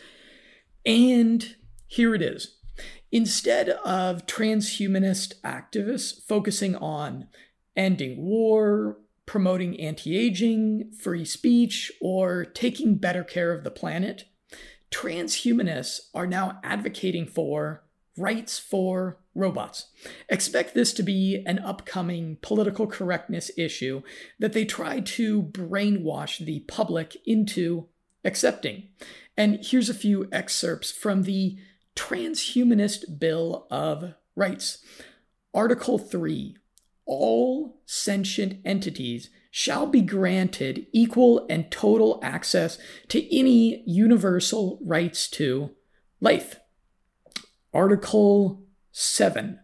And 0.85 1.57
here 1.87 2.15
it 2.15 2.23
is. 2.23 2.57
Instead 3.11 3.71
of 3.71 4.27
transhumanist 4.27 5.41
activists 5.43 6.23
focusing 6.27 6.77
on 6.77 7.29
ending 7.77 8.23
war, 8.23 8.99
promoting 9.27 9.79
anti 9.81 10.17
aging, 10.17 10.93
free 11.01 11.25
speech, 11.25 11.91
or 12.01 12.45
taking 12.45 12.97
better 12.97 13.25
care 13.25 13.53
of 13.53 13.65
the 13.65 13.71
planet, 13.71 14.25
transhumanists 14.91 16.01
are 16.15 16.27
now 16.27 16.59
advocating 16.63 17.27
for 17.27 17.85
rights 18.17 18.59
for 18.59 19.19
robots. 19.37 19.88
Expect 20.28 20.75
this 20.75 20.93
to 20.95 21.02
be 21.02 21.43
an 21.47 21.59
upcoming 21.61 22.38
political 22.43 22.87
correctness 22.87 23.50
issue 23.57 24.02
that 24.38 24.52
they 24.52 24.64
try 24.64 25.00
to 25.00 25.43
brainwash 25.43 26.45
the 26.45 26.61
public 26.61 27.16
into 27.26 27.88
accepting. 28.25 28.88
And 29.37 29.61
here's 29.62 29.88
a 29.88 29.95
few 29.95 30.28
excerpts 30.33 30.90
from 30.90 31.23
the 31.23 31.59
Transhumanist 31.95 33.19
Bill 33.19 33.66
of 33.71 34.14
Rights. 34.35 34.78
Article 35.55 35.99
3 35.99 36.57
All 37.07 37.81
sentient 37.87 38.61
entities 38.64 39.31
shall 39.50 39.87
be 39.87 40.02
granted 40.02 40.87
equal 40.93 41.47
and 41.49 41.71
total 41.71 42.21
access 42.23 42.78
to 43.09 43.35
any 43.35 43.83
universal 43.87 44.78
rights 44.85 45.28
to 45.28 45.71
life. 46.21 46.61
Article 47.73 48.65
7 48.99 49.59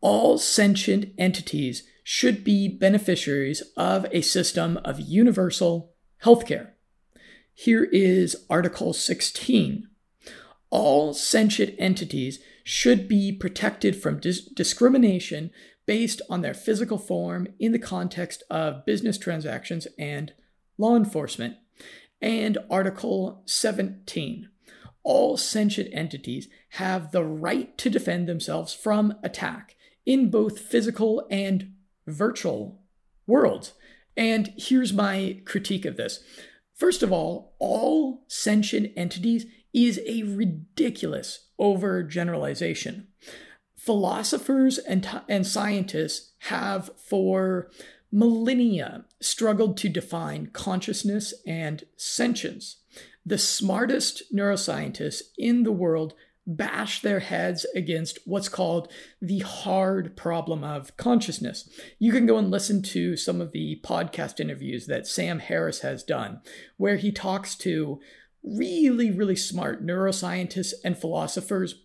All 0.00 0.38
sentient 0.38 1.12
entities 1.16 1.84
should 2.02 2.42
be 2.42 2.66
beneficiaries 2.66 3.62
of 3.76 4.06
a 4.10 4.22
system 4.22 4.76
of 4.84 4.98
universal 4.98 5.92
healthcare. 6.24 6.70
Here 7.54 7.84
is 7.84 8.44
Article 8.50 8.92
16. 8.92 9.86
All 10.70 11.14
sentient 11.14 11.76
entities 11.78 12.40
should 12.64 13.06
be 13.06 13.30
protected 13.30 13.94
from 13.94 14.18
dis- 14.18 14.44
discrimination 14.44 15.52
based 15.86 16.20
on 16.28 16.40
their 16.40 16.52
physical 16.52 16.98
form 16.98 17.46
in 17.60 17.70
the 17.70 17.78
context 17.78 18.42
of 18.50 18.84
business 18.84 19.16
transactions 19.16 19.86
and 19.96 20.32
law 20.76 20.96
enforcement. 20.96 21.54
And 22.20 22.58
Article 22.68 23.44
17. 23.46 24.48
All 25.06 25.36
sentient 25.36 25.90
entities 25.92 26.48
have 26.70 27.12
the 27.12 27.22
right 27.22 27.78
to 27.78 27.88
defend 27.88 28.28
themselves 28.28 28.74
from 28.74 29.14
attack 29.22 29.76
in 30.04 30.30
both 30.32 30.58
physical 30.58 31.24
and 31.30 31.74
virtual 32.08 32.82
worlds. 33.24 33.74
And 34.16 34.52
here's 34.56 34.92
my 34.92 35.42
critique 35.44 35.84
of 35.84 35.96
this. 35.96 36.24
First 36.74 37.04
of 37.04 37.12
all, 37.12 37.54
all 37.60 38.24
sentient 38.26 38.94
entities 38.96 39.46
is 39.72 40.00
a 40.08 40.24
ridiculous 40.24 41.50
overgeneralization. 41.60 43.04
Philosophers 43.76 44.78
and, 44.78 45.08
and 45.28 45.46
scientists 45.46 46.32
have 46.48 46.90
for 46.96 47.70
millennia 48.10 49.04
struggled 49.20 49.76
to 49.76 49.88
define 49.88 50.48
consciousness 50.48 51.32
and 51.46 51.84
sentience. 51.96 52.78
The 53.26 53.38
smartest 53.38 54.32
neuroscientists 54.32 55.20
in 55.36 55.64
the 55.64 55.72
world 55.72 56.14
bash 56.46 57.02
their 57.02 57.18
heads 57.18 57.66
against 57.74 58.20
what's 58.24 58.48
called 58.48 58.90
the 59.20 59.40
hard 59.40 60.16
problem 60.16 60.62
of 60.62 60.96
consciousness. 60.96 61.68
You 61.98 62.12
can 62.12 62.24
go 62.24 62.38
and 62.38 62.52
listen 62.52 62.82
to 62.82 63.16
some 63.16 63.40
of 63.40 63.50
the 63.50 63.80
podcast 63.82 64.38
interviews 64.38 64.86
that 64.86 65.08
Sam 65.08 65.40
Harris 65.40 65.80
has 65.80 66.04
done, 66.04 66.40
where 66.76 66.96
he 66.96 67.10
talks 67.10 67.56
to 67.56 68.00
really, 68.44 69.10
really 69.10 69.34
smart 69.34 69.84
neuroscientists 69.84 70.74
and 70.84 70.96
philosophers, 70.96 71.82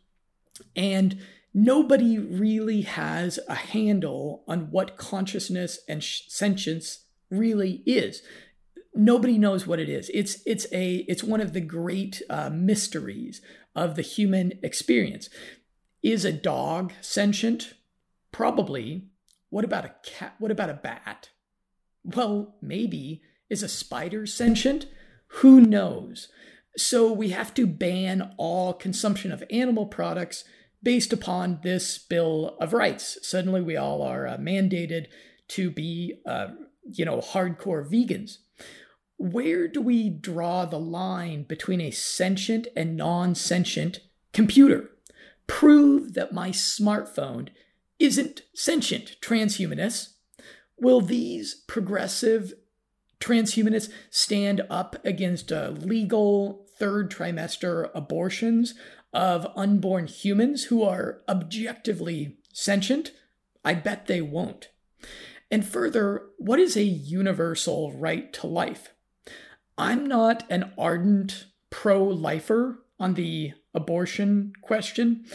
and 0.76 1.20
nobody 1.56 2.20
really 2.20 2.82
has 2.82 3.40
a 3.48 3.56
handle 3.56 4.44
on 4.48 4.70
what 4.70 4.96
consciousness 4.96 5.80
and 5.90 6.04
sentience 6.04 7.06
really 7.32 7.82
is 7.88 8.22
nobody 8.94 9.38
knows 9.38 9.66
what 9.66 9.80
it 9.80 9.90
is. 9.90 10.10
It's 10.14 10.42
it's 10.46 10.68
a 10.72 11.06
it's 11.08 11.24
one 11.24 11.42
of 11.42 11.54
the 11.54 11.62
great 11.62 12.22
uh, 12.30 12.50
mysteries 12.50 13.42
of 13.76 13.96
the 13.96 14.02
human 14.02 14.60
experience. 14.64 15.30
Is 16.04 16.26
a 16.26 16.34
dog 16.34 16.94
sentient? 17.02 17.74
Probably. 18.32 19.08
What 19.50 19.66
about 19.66 19.86
a 19.86 19.96
cat? 20.04 20.36
What 20.40 20.52
about 20.52 20.70
a 20.70 20.76
bat? 20.76 21.30
Well, 22.04 22.56
maybe. 22.62 23.22
Is 23.50 23.64
a 23.64 23.68
spider 23.68 24.26
sentient? 24.26 24.86
Who 25.28 25.60
knows? 25.60 26.30
So 26.78 27.12
we 27.12 27.30
have 27.30 27.54
to 27.56 27.68
ban 27.68 28.34
all 28.38 28.74
consumption 28.74 29.32
of 29.32 29.44
animal 29.52 29.86
products 29.86 30.46
based 30.82 31.12
upon 31.12 31.60
this 31.64 31.98
Bill 31.98 32.58
of 32.62 32.74
Rights. 32.74 33.18
Suddenly 33.22 33.62
we 33.62 33.76
all 33.76 34.02
are 34.02 34.26
uh, 34.26 34.38
mandated 34.38 35.08
to 35.50 35.70
be, 35.70 36.22
uh, 36.26 36.48
you 36.90 37.04
know, 37.04 37.18
hardcore 37.18 37.86
vegans 37.88 38.38
where 39.22 39.68
do 39.68 39.82
we 39.82 40.10
draw 40.10 40.66
the 40.66 40.80
line 40.80 41.44
between 41.44 41.80
a 41.80 41.92
sentient 41.92 42.68
and 42.76 42.98
non 42.98 43.36
sentient 43.36 44.00
computer? 44.34 44.90
Prove 45.46 46.14
that 46.16 46.34
my 46.34 46.50
smartphone 46.50 47.50
isn't 48.00 48.42
sentient, 48.56 49.18
transhumanists. 49.22 50.14
Will 50.80 51.02
these 51.02 51.54
progressive 51.68 52.54
transhumanists 53.20 53.92
stand 54.10 54.62
up 54.72 54.96
against 55.06 55.52
uh, 55.52 55.70
legal 55.70 56.66
third 56.80 57.12
trimester 57.12 57.92
abortions 57.94 58.74
of 59.14 59.46
unborn 59.56 60.08
humans 60.08 60.66
who 60.66 60.82
are 60.82 61.22
objectively 61.30 62.38
sentient? 62.52 63.12
I 63.64 63.76
bet 63.76 64.08
they 64.08 64.22
won't. 64.22 64.70
And 65.52 65.64
further, 65.64 66.24
what 66.40 66.60
is 66.60 66.76
a 66.76 66.84
universal 66.84 67.92
right 67.92 68.34
to 68.34 68.48
life? 68.48 68.96
I'm 69.82 70.06
not 70.06 70.44
an 70.48 70.74
ardent 70.78 71.48
pro 71.72 72.04
lifer 72.04 72.84
on 73.00 73.16
the 73.16 73.54
abortion 73.74 74.54
question, 74.62 75.26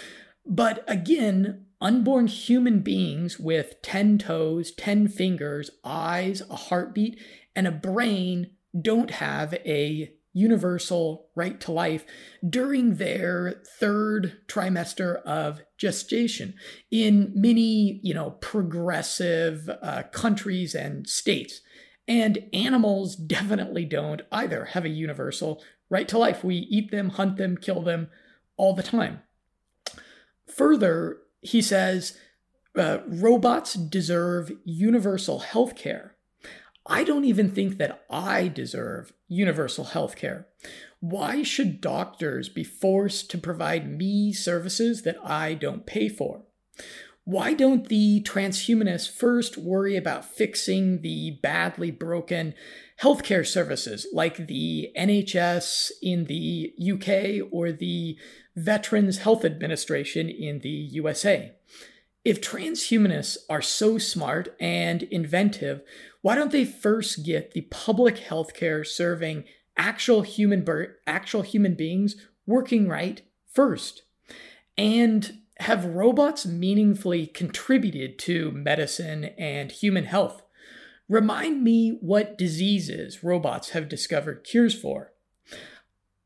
but 0.46 0.85
again, 0.87 1.66
unborn 1.80 2.28
human 2.28 2.78
beings 2.78 3.40
with 3.40 3.82
10 3.82 4.18
toes, 4.18 4.70
10 4.70 5.09
fingers, 5.09 5.72
eyes, 5.82 6.42
a 6.48 6.54
heartbeat, 6.54 7.18
and 7.56 7.66
a 7.66 7.72
brain 7.72 8.52
don't 8.80 9.11
have 9.11 9.52
a 9.54 10.12
universal 10.32 11.28
right 11.35 11.61
to 11.62 11.72
life 11.72 12.04
during 12.48 12.96
their 12.96 13.61
third 13.80 14.42
trimester 14.46 15.22
of 15.22 15.61
gestation 15.76 16.54
in 16.92 17.32
many, 17.35 17.98
you 18.04 18.14
know, 18.14 18.30
progressive 18.30 19.68
uh, 19.82 20.04
countries 20.12 20.72
and 20.72 21.09
states. 21.09 21.62
And 22.09 22.49
animals 22.53 23.16
definitely 23.16 23.85
don't 23.85 24.23
either 24.31 24.66
have 24.66 24.85
a 24.85 24.90
universal 24.90 25.62
right 25.90 26.07
to 26.09 26.19
life. 26.19 26.45
We 26.45 26.57
eat 26.57 26.90
them, 26.90 27.11
hunt 27.11 27.37
them, 27.37 27.57
kill 27.57 27.83
them 27.83 28.09
all 28.57 28.75
the 28.75 28.83
time. 28.83 29.21
Further, 30.47 31.19
he 31.40 31.61
says 31.61 32.16
uh, 32.77 32.99
robots 33.07 33.75
deserve 33.75 34.53
universal 34.64 35.40
health 35.40 35.75
care. 35.77 36.16
I 36.88 37.03
don't 37.03 37.25
even 37.25 37.51
think 37.51 37.79
that 37.79 38.05
I 38.09 38.49
deserve 38.49 39.12
universal 39.27 39.85
health 39.85 40.14
care. 40.14 40.47
Why 41.01 41.42
should 41.42 41.81
doctors 41.81 42.49
be 42.49 42.64
forced 42.64 43.31
to 43.31 43.38
provide 43.38 43.90
me 43.90 44.33
services 44.33 45.03
that 45.03 45.16
I 45.25 45.55
don't 45.55 45.85
pay 45.87 46.09
for? 46.09 46.42
Why 47.27 47.53
don't 47.55 47.89
the 47.89 48.23
transhumanists 48.23 49.11
first 49.11 49.59
worry 49.59 49.97
about 49.97 50.25
fixing 50.25 51.03
the 51.03 51.33
badly 51.43 51.91
broken 51.91 52.55
healthcare 53.03 53.45
services 53.45 54.07
like 54.12 54.47
the 54.47 54.93
NHS 54.97 55.91
in 56.01 56.27
the 56.27 56.73
UK 56.81 57.49
or 57.51 57.73
the 57.73 58.17
Veterans 58.55 59.19
Health 59.19 59.45
Administration 59.45 60.29
in 60.29 60.61
the 60.61 60.69
USA? 60.69 61.53
If 62.25 62.41
transhumanists 62.41 63.39
are 63.51 63.62
so 63.62 63.99
smart 63.99 64.55
and 64.61 65.03
inventive, 65.03 65.83
why 66.23 66.37
don't 66.37 66.53
they 66.53 66.65
first 66.65 67.25
get 67.25 67.55
the 67.55 67.62
public 67.62 68.19
healthcare 68.19 68.87
serving 68.87 69.47
actual 69.77 70.23
human 70.23 70.65
actual 71.09 71.43
human 71.43 71.75
beings 71.75 72.15
working 72.47 72.87
right 72.87 73.23
first? 73.53 74.03
And 74.79 75.41
have 75.61 75.85
robots 75.85 76.47
meaningfully 76.47 77.27
contributed 77.27 78.19
to 78.21 78.51
medicine 78.51 79.27
and 79.38 79.73
human 79.73 80.05
health? 80.05 80.42
Remind 81.09 81.62
me 81.62 81.99
what 82.01 82.37
diseases 82.37 83.23
robots 83.23 83.71
have 83.71 83.88
discovered 83.88 84.45
cures 84.45 84.79
for. 84.79 85.12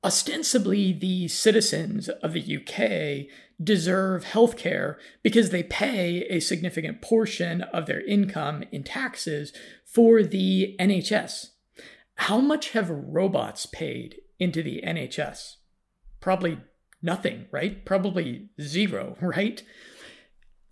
Ostensibly, 0.03 0.95
the 0.95 1.29
citizens 1.29 2.09
of 2.09 2.33
the 2.33 2.57
UK 2.57 3.31
deserve 3.62 4.25
healthcare 4.25 4.97
because 5.23 5.51
they 5.51 5.62
pay 5.62 6.23
a 6.31 6.40
significant 6.40 7.03
portion 7.03 7.61
of 7.61 7.85
their 7.85 8.01
income 8.07 8.64
in 8.73 8.83
taxes 8.83 9.53
for 9.85 10.23
the 10.23 10.75
NHS. 10.81 11.51
How 12.14 12.40
much 12.40 12.71
have 12.71 12.88
robots 12.88 13.66
paid 13.66 14.16
into 14.38 14.62
the 14.62 14.83
NHS? 14.87 15.57
Probably 16.21 16.59
nothing, 17.03 17.47
right? 17.51 17.85
Probably 17.85 18.49
zero, 18.61 19.17
right? 19.21 19.63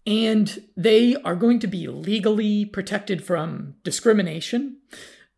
And 0.06 0.62
they 0.76 1.16
are 1.16 1.36
going 1.36 1.58
to 1.60 1.66
be 1.66 1.86
legally 1.86 2.64
protected 2.64 3.24
from 3.24 3.74
discrimination. 3.84 4.78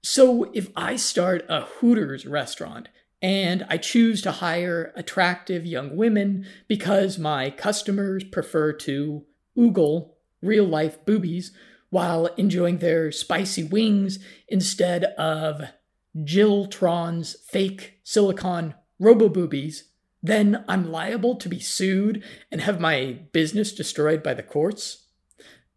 So 0.03 0.50
if 0.55 0.70
I 0.76 0.96
start 0.96 1.44
a 1.48 1.62
Hooters 1.62 2.24
restaurant 2.24 2.88
and 3.20 3.66
I 3.68 3.76
choose 3.76 4.22
to 4.22 4.33
hire 4.33 4.92
attractive 4.96 5.66
young 5.66 5.96
women 5.96 6.46
because 6.68 7.18
my 7.18 7.50
customers 7.50 8.24
prefer 8.24 8.72
to 8.74 9.24
oogle 9.59 10.12
real 10.40 10.64
life 10.64 11.05
boobies 11.05 11.53
while 11.90 12.26
enjoying 12.37 12.79
their 12.79 13.12
spicy 13.12 13.64
wings 13.64 14.18
instead 14.48 15.05
of 15.05 15.62
Jill 16.24 16.66
Tron's 16.66 17.37
fake 17.50 18.00
silicon 18.05 18.74
robo 18.98 19.29
boobies, 19.29 19.89
then 20.22 20.64
I'm 20.68 20.90
liable 20.90 21.37
to 21.37 21.48
be 21.48 21.61
sued 21.61 22.22
and 22.50 22.61
have 22.61 22.80
my 22.80 23.20
business 23.33 23.72
destroyed 23.72 24.22
by 24.22 24.35
the 24.35 24.42
courts. 24.42 25.06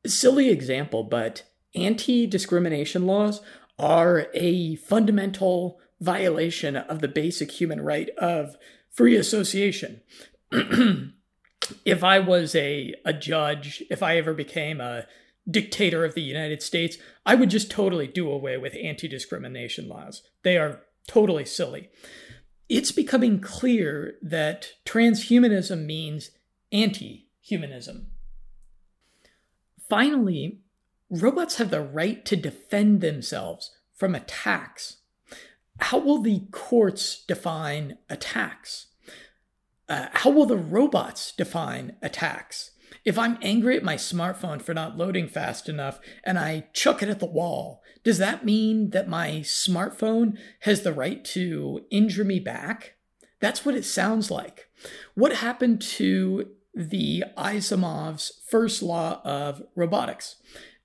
Silly 0.05 0.49
example, 0.49 1.03
but 1.03 1.43
anti 1.75 2.27
discrimination 2.27 3.05
laws 3.05 3.41
are 3.79 4.27
a 4.33 4.75
fundamental 4.75 5.79
violation 5.99 6.75
of 6.75 6.99
the 6.99 7.07
basic 7.07 7.51
human 7.51 7.81
right 7.81 8.09
of 8.17 8.57
free 8.91 9.15
association. 9.15 10.01
if 11.85 12.03
I 12.03 12.19
was 12.19 12.53
a, 12.55 12.93
a 13.05 13.13
judge, 13.13 13.83
if 13.89 14.03
I 14.03 14.17
ever 14.17 14.33
became 14.33 14.81
a 14.81 15.05
dictator 15.49 16.05
of 16.05 16.15
the 16.15 16.21
United 16.21 16.61
States, 16.61 16.97
I 17.25 17.35
would 17.35 17.49
just 17.49 17.71
totally 17.71 18.07
do 18.07 18.29
away 18.29 18.57
with 18.57 18.75
anti 18.81 19.07
discrimination 19.07 19.87
laws. 19.87 20.23
They 20.43 20.57
are 20.57 20.81
totally 21.07 21.45
silly. 21.45 21.89
It's 22.73 22.91
becoming 22.91 23.39
clear 23.39 24.15
that 24.23 24.71
transhumanism 24.83 25.85
means 25.85 26.31
anti 26.71 27.27
humanism. 27.39 28.07
Finally, 29.87 30.57
robots 31.07 31.57
have 31.57 31.69
the 31.69 31.81
right 31.81 32.25
to 32.25 32.35
defend 32.35 33.01
themselves 33.01 33.77
from 33.93 34.15
attacks. 34.15 34.97
How 35.81 35.99
will 35.99 36.23
the 36.23 36.47
courts 36.49 37.23
define 37.27 37.99
attacks? 38.09 38.87
Uh, 39.87 40.07
how 40.11 40.31
will 40.31 40.47
the 40.47 40.57
robots 40.57 41.31
define 41.31 41.95
attacks? 42.01 42.71
If 43.05 43.19
I'm 43.19 43.37
angry 43.43 43.77
at 43.77 43.83
my 43.83 43.97
smartphone 43.97 44.59
for 44.59 44.73
not 44.73 44.97
loading 44.97 45.27
fast 45.27 45.69
enough 45.69 45.99
and 46.23 46.39
I 46.39 46.65
chuck 46.73 47.03
it 47.03 47.09
at 47.09 47.19
the 47.19 47.27
wall, 47.27 47.82
does 48.03 48.17
that 48.17 48.45
mean 48.45 48.89
that 48.91 49.07
my 49.07 49.41
smartphone 49.43 50.37
has 50.61 50.81
the 50.81 50.93
right 50.93 51.23
to 51.25 51.85
injure 51.89 52.25
me 52.25 52.39
back? 52.39 52.95
That's 53.39 53.65
what 53.65 53.75
it 53.75 53.85
sounds 53.85 54.29
like. 54.29 54.69
What 55.15 55.35
happened 55.35 55.81
to 55.81 56.49
the 56.73 57.23
Asimov's 57.37 58.41
first 58.49 58.81
law 58.81 59.21
of 59.23 59.63
robotics? 59.75 60.37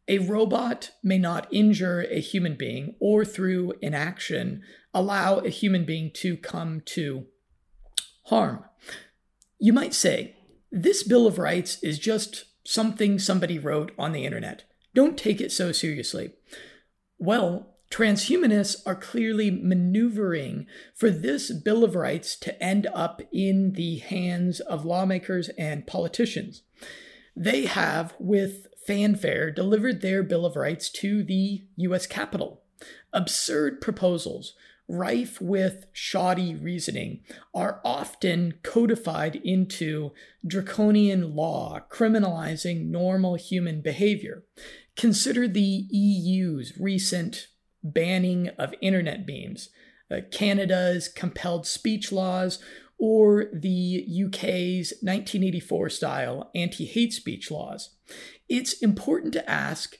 A 0.06 0.18
robot 0.18 0.92
may 1.02 1.18
not 1.18 1.52
injure 1.52 2.06
a 2.08 2.20
human 2.20 2.56
being 2.56 2.94
or 2.98 3.24
through 3.24 3.74
inaction 3.82 4.62
allow 4.94 5.38
a 5.38 5.50
human 5.50 5.84
being 5.84 6.10
to 6.14 6.36
come 6.36 6.80
to 6.86 7.26
harm. 8.24 8.64
You 9.58 9.72
might 9.72 9.92
say, 9.92 10.36
this 10.70 11.02
Bill 11.02 11.26
of 11.26 11.38
Rights 11.38 11.82
is 11.82 11.98
just 11.98 12.44
something 12.64 13.18
somebody 13.18 13.58
wrote 13.58 13.92
on 13.98 14.12
the 14.12 14.24
internet. 14.24 14.64
Don't 14.94 15.18
take 15.18 15.40
it 15.40 15.52
so 15.52 15.72
seriously. 15.72 16.32
Well, 17.18 17.74
transhumanists 17.90 18.76
are 18.86 18.94
clearly 18.94 19.50
maneuvering 19.50 20.66
for 20.94 21.10
this 21.10 21.50
Bill 21.52 21.84
of 21.84 21.94
Rights 21.94 22.36
to 22.36 22.62
end 22.62 22.86
up 22.94 23.22
in 23.32 23.72
the 23.72 23.98
hands 23.98 24.60
of 24.60 24.84
lawmakers 24.84 25.48
and 25.58 25.86
politicians. 25.86 26.62
They 27.34 27.66
have, 27.66 28.14
with 28.18 28.68
fanfare, 28.86 29.50
delivered 29.50 30.00
their 30.00 30.22
Bill 30.22 30.46
of 30.46 30.56
Rights 30.56 30.90
to 30.90 31.22
the 31.22 31.64
US 31.76 32.06
Capitol. 32.06 32.62
Absurd 33.12 33.80
proposals 33.80 34.54
rife 34.88 35.40
with 35.40 35.86
shoddy 35.92 36.54
reasoning, 36.54 37.20
are 37.54 37.80
often 37.84 38.54
codified 38.62 39.36
into 39.36 40.10
draconian 40.46 41.36
law, 41.36 41.80
criminalizing 41.90 42.86
normal 42.86 43.34
human 43.34 43.82
behavior. 43.82 44.42
Consider 44.98 45.46
the 45.46 45.86
EU's 45.90 46.76
recent 46.76 47.46
banning 47.84 48.48
of 48.58 48.74
internet 48.80 49.24
beams, 49.24 49.70
uh, 50.10 50.22
Canada's 50.32 51.06
compelled 51.06 51.68
speech 51.68 52.10
laws, 52.10 52.58
or 52.98 53.46
the 53.52 54.04
UK's 54.26 54.90
1984 55.00 55.90
style 55.90 56.50
anti 56.52 56.84
hate 56.84 57.12
speech 57.12 57.48
laws. 57.48 57.94
It's 58.48 58.72
important 58.72 59.32
to 59.34 59.48
ask 59.48 59.98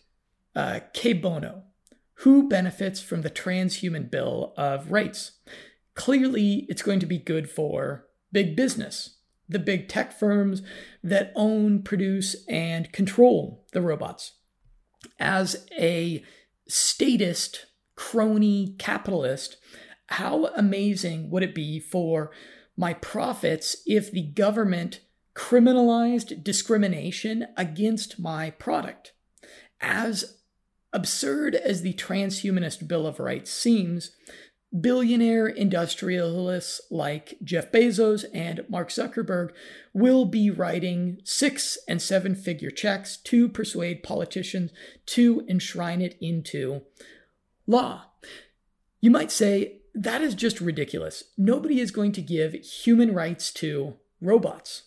uh, 0.56 0.80
cui 0.92 1.12
bono, 1.12 1.62
who 2.24 2.48
benefits 2.48 3.00
from 3.00 3.22
the 3.22 3.30
Transhuman 3.30 4.11
Bill 4.11 4.52
of 4.56 4.90
Rights? 4.90 5.38
Clearly, 5.94 6.66
it's 6.68 6.82
going 6.82 6.98
to 6.98 7.06
be 7.06 7.18
good 7.18 7.48
for 7.48 8.08
big 8.32 8.56
business, 8.56 9.18
the 9.48 9.61
big 9.61 9.87
tech 9.87 10.12
firms 10.12 10.61
that 11.04 11.32
own, 11.37 11.84
produce, 11.84 12.34
and 12.48 12.92
control 12.92 13.64
the 13.72 13.80
robots. 13.80 14.32
As 15.18 15.66
a 15.78 16.22
statist, 16.66 17.66
crony 17.94 18.74
capitalist, 18.78 19.56
how 20.06 20.46
amazing 20.56 21.30
would 21.30 21.42
it 21.42 21.54
be 21.54 21.80
for 21.80 22.30
my 22.76 22.94
profits 22.94 23.76
if 23.87 24.11
the 24.11 24.22
government 24.22 25.00
criminalized 25.34 26.42
discrimination 26.42 27.46
against 27.56 28.18
my 28.18 28.50
product? 28.50 29.12
As 29.80 30.38
Absurd 30.92 31.54
as 31.54 31.82
the 31.82 31.92
transhumanist 31.92 32.88
Bill 32.88 33.06
of 33.06 33.20
Rights 33.20 33.50
seems, 33.50 34.12
billionaire 34.78 35.46
industrialists 35.46 36.81
like 36.90 37.38
Jeff 37.42 37.72
Bezos 37.72 38.24
and 38.35 38.64
Mark 38.68 38.90
Zuckerberg 38.90 39.52
will 39.94 40.26
be 40.26 40.50
writing 40.50 41.20
six 41.24 41.78
and 41.88 42.02
seven 42.02 42.35
figure 42.35 42.70
checks 42.70 43.16
to 43.16 43.48
persuade 43.48 44.02
politicians 44.02 44.70
to 45.07 45.44
enshrine 45.48 46.02
it 46.02 46.16
into 46.20 46.83
law. 47.66 48.04
You 49.00 49.11
might 49.11 49.31
say, 49.31 49.78
that 49.94 50.20
is 50.20 50.35
just 50.35 50.61
ridiculous. 50.61 51.24
Nobody 51.37 51.81
is 51.81 51.90
going 51.90 52.12
to 52.12 52.22
give 52.22 52.52
human 52.52 53.14
rights 53.14 53.50
to 53.54 53.94
robots. 54.20 54.83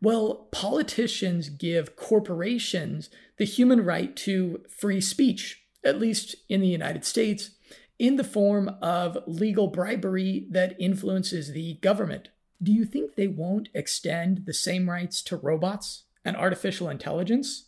Well, 0.00 0.48
politicians 0.52 1.48
give 1.48 1.96
corporations 1.96 3.08
the 3.38 3.46
human 3.46 3.84
right 3.84 4.14
to 4.16 4.62
free 4.68 5.00
speech, 5.00 5.64
at 5.82 5.98
least 5.98 6.36
in 6.48 6.60
the 6.60 6.68
United 6.68 7.04
States, 7.04 7.50
in 7.98 8.16
the 8.16 8.24
form 8.24 8.76
of 8.82 9.18
legal 9.26 9.68
bribery 9.68 10.46
that 10.50 10.76
influences 10.80 11.52
the 11.52 11.74
government. 11.74 12.28
Do 12.62 12.72
you 12.72 12.84
think 12.84 13.14
they 13.14 13.28
won't 13.28 13.68
extend 13.74 14.46
the 14.46 14.54
same 14.54 14.88
rights 14.88 15.22
to 15.22 15.36
robots 15.36 16.04
and 16.24 16.36
artificial 16.36 16.88
intelligence? 16.88 17.66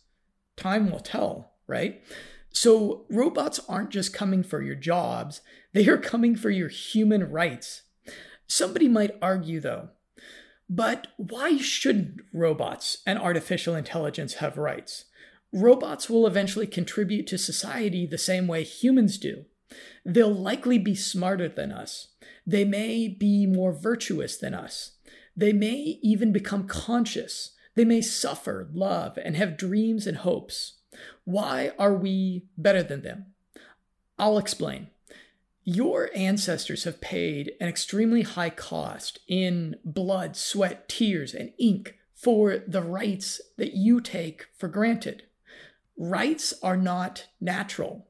Time 0.55 0.89
will 0.89 0.99
tell, 0.99 1.51
right? 1.67 2.03
So, 2.49 3.05
robots 3.09 3.59
aren't 3.69 3.91
just 3.91 4.13
coming 4.13 4.41
for 4.41 4.61
your 4.61 4.75
jobs, 4.75 5.41
they 5.73 5.87
are 5.87 5.97
coming 5.97 6.35
for 6.35 6.49
your 6.49 6.69
human 6.69 7.29
rights. 7.29 7.83
Somebody 8.47 8.87
might 8.87 9.17
argue, 9.21 9.59
though, 9.59 9.89
but 10.69 11.07
why 11.17 11.57
shouldn't 11.57 12.21
robots 12.33 12.97
and 13.05 13.19
artificial 13.19 13.75
intelligence 13.75 14.35
have 14.35 14.57
rights? 14.57 15.05
Robots 15.53 16.09
will 16.09 16.27
eventually 16.27 16.67
contribute 16.67 17.27
to 17.27 17.37
society 17.37 18.05
the 18.05 18.17
same 18.17 18.47
way 18.47 18.63
humans 18.63 19.17
do. 19.17 19.45
They'll 20.05 20.33
likely 20.33 20.77
be 20.77 20.95
smarter 20.95 21.49
than 21.49 21.71
us. 21.71 22.09
They 22.45 22.63
may 22.63 23.07
be 23.07 23.45
more 23.45 23.73
virtuous 23.73 24.37
than 24.37 24.53
us. 24.53 24.91
They 25.35 25.53
may 25.53 25.99
even 26.01 26.31
become 26.31 26.67
conscious. 26.67 27.51
They 27.75 27.85
may 27.85 28.01
suffer, 28.01 28.69
love, 28.73 29.17
and 29.23 29.35
have 29.35 29.57
dreams 29.57 30.07
and 30.07 30.17
hopes. 30.17 30.79
Why 31.25 31.71
are 31.77 31.93
we 31.93 32.45
better 32.57 32.81
than 32.81 33.01
them? 33.01 33.27
I'll 34.17 34.37
explain. 34.37 34.87
Your 35.63 36.09
ancestors 36.15 36.85
have 36.85 37.01
paid 37.01 37.51
an 37.59 37.67
extremely 37.67 38.21
high 38.21 38.49
cost 38.49 39.19
in 39.27 39.75
blood, 39.83 40.37
sweat, 40.37 40.87
tears, 40.87 41.33
and 41.33 41.51
ink 41.59 41.95
for 42.15 42.59
the 42.65 42.81
rights 42.81 43.41
that 43.57 43.73
you 43.73 43.99
take 43.99 44.47
for 44.57 44.69
granted. 44.69 45.23
Rights 45.97 46.53
are 46.63 46.77
not 46.77 47.27
natural. 47.41 48.06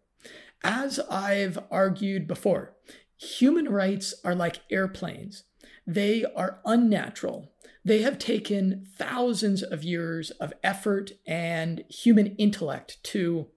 As 0.64 1.00
I've 1.10 1.60
argued 1.70 2.28
before, 2.28 2.76
human 3.18 3.70
rights 3.70 4.14
are 4.24 4.36
like 4.36 4.62
airplanes, 4.72 5.44
they 5.86 6.26
are 6.36 6.60
unnatural. 6.66 7.54
They 7.86 8.02
have 8.02 8.20
taken 8.20 8.86
thousands 8.98 9.64
of 9.64 9.84
years 9.84 10.32
of 10.32 10.54
effort 10.64 11.12
and 11.26 11.84
human 11.90 12.36
intellect 12.36 13.02
to 13.06 13.48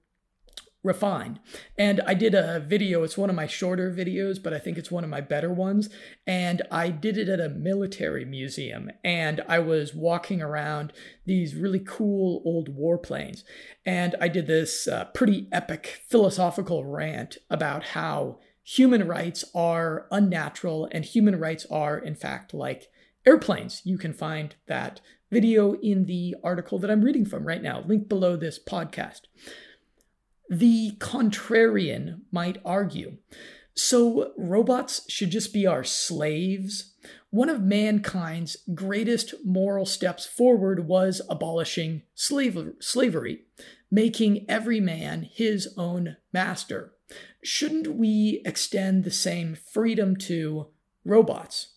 refined. 0.82 1.40
And 1.76 2.00
I 2.06 2.14
did 2.14 2.34
a 2.34 2.60
video, 2.60 3.02
it's 3.02 3.18
one 3.18 3.30
of 3.30 3.36
my 3.36 3.46
shorter 3.46 3.92
videos, 3.92 4.42
but 4.42 4.54
I 4.54 4.58
think 4.58 4.78
it's 4.78 4.90
one 4.90 5.04
of 5.04 5.10
my 5.10 5.20
better 5.20 5.52
ones. 5.52 5.90
And 6.26 6.62
I 6.70 6.90
did 6.90 7.18
it 7.18 7.28
at 7.28 7.40
a 7.40 7.48
military 7.48 8.24
museum. 8.24 8.90
And 9.04 9.42
I 9.48 9.58
was 9.58 9.94
walking 9.94 10.40
around 10.40 10.92
these 11.26 11.54
really 11.54 11.80
cool 11.80 12.42
old 12.44 12.76
warplanes. 12.76 13.42
And 13.84 14.14
I 14.20 14.28
did 14.28 14.46
this 14.46 14.88
uh, 14.88 15.06
pretty 15.06 15.48
epic 15.52 16.02
philosophical 16.08 16.84
rant 16.84 17.36
about 17.50 17.84
how 17.88 18.38
human 18.62 19.06
rights 19.06 19.44
are 19.54 20.06
unnatural 20.10 20.88
and 20.92 21.04
human 21.04 21.38
rights 21.38 21.66
are, 21.70 21.98
in 21.98 22.14
fact, 22.14 22.54
like 22.54 22.88
airplanes. 23.26 23.82
You 23.84 23.98
can 23.98 24.12
find 24.12 24.54
that 24.66 25.00
video 25.30 25.74
in 25.74 26.06
the 26.06 26.34
article 26.42 26.78
that 26.78 26.90
I'm 26.90 27.02
reading 27.02 27.24
from 27.24 27.46
right 27.46 27.62
now, 27.62 27.82
link 27.86 28.08
below 28.08 28.36
this 28.36 28.58
podcast. 28.58 29.22
The 30.50 30.96
contrarian 30.98 32.22
might 32.32 32.60
argue 32.64 33.18
So 33.72 34.32
robots 34.36 35.08
should 35.08 35.30
just 35.30 35.54
be 35.54 35.64
our 35.64 35.84
slaves? 35.84 36.96
One 37.30 37.48
of 37.48 37.62
mankind's 37.62 38.56
greatest 38.74 39.34
moral 39.44 39.86
steps 39.86 40.26
forward 40.26 40.88
was 40.88 41.22
abolishing 41.30 42.02
slavery, 42.14 43.44
making 43.92 44.44
every 44.48 44.80
man 44.80 45.22
his 45.22 45.72
own 45.76 46.16
master. 46.32 46.94
Shouldn't 47.44 47.94
we 47.94 48.42
extend 48.44 49.04
the 49.04 49.12
same 49.12 49.54
freedom 49.54 50.16
to 50.16 50.66
robots? 51.04 51.76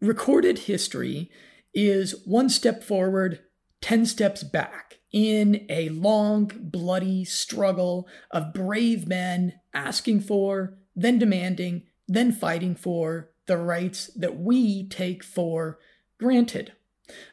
Recorded 0.00 0.60
history 0.60 1.30
is 1.72 2.26
one 2.26 2.48
step 2.48 2.82
forward, 2.82 3.38
10 3.82 4.04
steps 4.06 4.42
back 4.42 4.99
in 5.12 5.66
a 5.68 5.88
long, 5.90 6.50
bloody 6.54 7.24
struggle 7.24 8.06
of 8.30 8.52
brave 8.52 9.06
men 9.06 9.54
asking 9.74 10.20
for, 10.20 10.78
then 10.94 11.18
demanding, 11.18 11.82
then 12.06 12.32
fighting 12.32 12.74
for 12.74 13.30
the 13.46 13.56
rights 13.56 14.08
that 14.14 14.38
we 14.38 14.88
take 14.88 15.24
for 15.24 15.78
granted. 16.18 16.72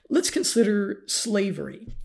Let's 0.09 0.29
consider 0.29 1.03
slavery. 1.05 1.95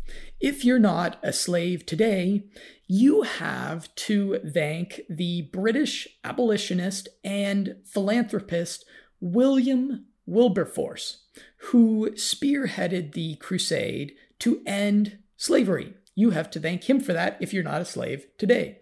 If 0.41 0.65
you're 0.65 0.79
not 0.79 1.19
a 1.23 1.33
slave 1.33 1.87
today, 1.87 2.45
you 2.87 3.23
have 3.23 3.95
to 3.95 4.41
thank 4.53 5.01
the 5.09 5.43
British 5.53 6.07
abolitionist 6.25 7.09
and 7.25 7.77
philanthropist 7.87 8.85
William 9.21 10.07
Wilberforce, 10.27 11.25
who 11.71 12.11
spearheaded 12.11 13.13
the 13.13 13.37
crusade 13.37 14.13
to 14.41 14.61
end 14.67 15.19
slavery. 15.43 15.95
You 16.15 16.31
have 16.31 16.51
to 16.53 16.61
thank 16.61 16.89
him 16.89 17.01
for 17.01 17.13
that 17.13 17.37
if 17.41 17.53
you're 17.53 17.65
not 17.65 17.81
a 17.81 17.85
slave 17.85 18.27
today. 18.39 18.79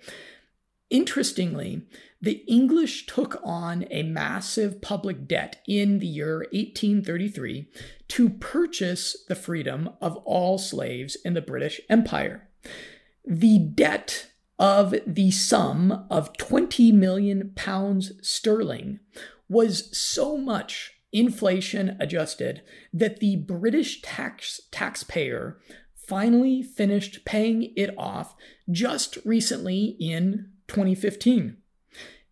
Interestingly, 0.91 1.87
the 2.21 2.45
English 2.47 3.07
took 3.07 3.41
on 3.43 3.87
a 3.91 4.03
massive 4.03 4.83
public 4.83 5.27
debt 5.27 5.63
in 5.67 6.01
the 6.01 6.07
year 6.07 6.41
1833 6.53 7.67
to 8.09 8.29
purchase 8.29 9.17
the 9.27 9.35
freedom 9.35 9.89
of 10.03 10.19
all 10.19 10.59
slaves 10.59 11.17
in 11.25 11.33
the 11.33 11.41
British 11.41 11.81
Empire. 11.89 12.47
The 13.25 13.59
debt 13.59 14.27
of 14.59 14.95
the 15.07 15.31
sum 15.31 16.05
of 16.11 16.37
20 16.37 16.93
million 16.93 17.53
pounds 17.55 18.13
sterling 18.21 19.01
was 19.49 19.97
so 19.97 20.37
much 20.37 20.93
inflation 21.11 21.97
adjusted 21.99 22.61
that 22.93 23.21
the 23.21 23.37
British 23.37 24.03
tax 24.03 24.61
taxpayer 24.71 25.59
finally 26.11 26.61
finished 26.61 27.25
paying 27.25 27.73
it 27.77 27.95
off 27.97 28.35
just 28.69 29.17
recently 29.25 29.97
in 30.01 30.51
2015. 30.67 31.57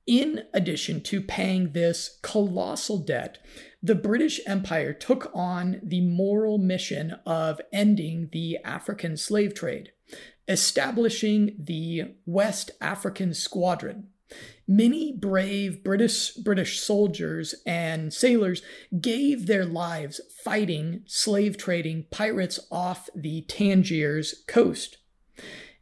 In 0.04 0.42
addition 0.52 1.00
to 1.02 1.20
paying 1.20 1.70
this 1.72 2.18
colossal 2.20 2.98
debt, 2.98 3.38
the 3.80 3.94
British 3.94 4.40
Empire 4.48 4.92
took 4.92 5.30
on 5.32 5.80
the 5.80 6.00
moral 6.00 6.58
mission 6.58 7.12
of 7.24 7.60
ending 7.72 8.30
the 8.32 8.58
African 8.64 9.16
slave 9.16 9.54
trade, 9.54 9.92
establishing 10.48 11.54
the 11.56 12.16
West 12.26 12.72
African 12.80 13.32
Squadron. 13.32 14.08
Many 14.70 15.12
brave 15.12 15.82
British 15.82 16.32
British 16.32 16.80
soldiers 16.80 17.54
and 17.64 18.12
sailors 18.12 18.60
gave 19.00 19.46
their 19.46 19.64
lives 19.64 20.20
fighting 20.44 21.04
slave 21.06 21.56
trading 21.56 22.04
pirates 22.10 22.60
off 22.70 23.08
the 23.14 23.40
Tangiers 23.48 24.44
coast. 24.46 24.98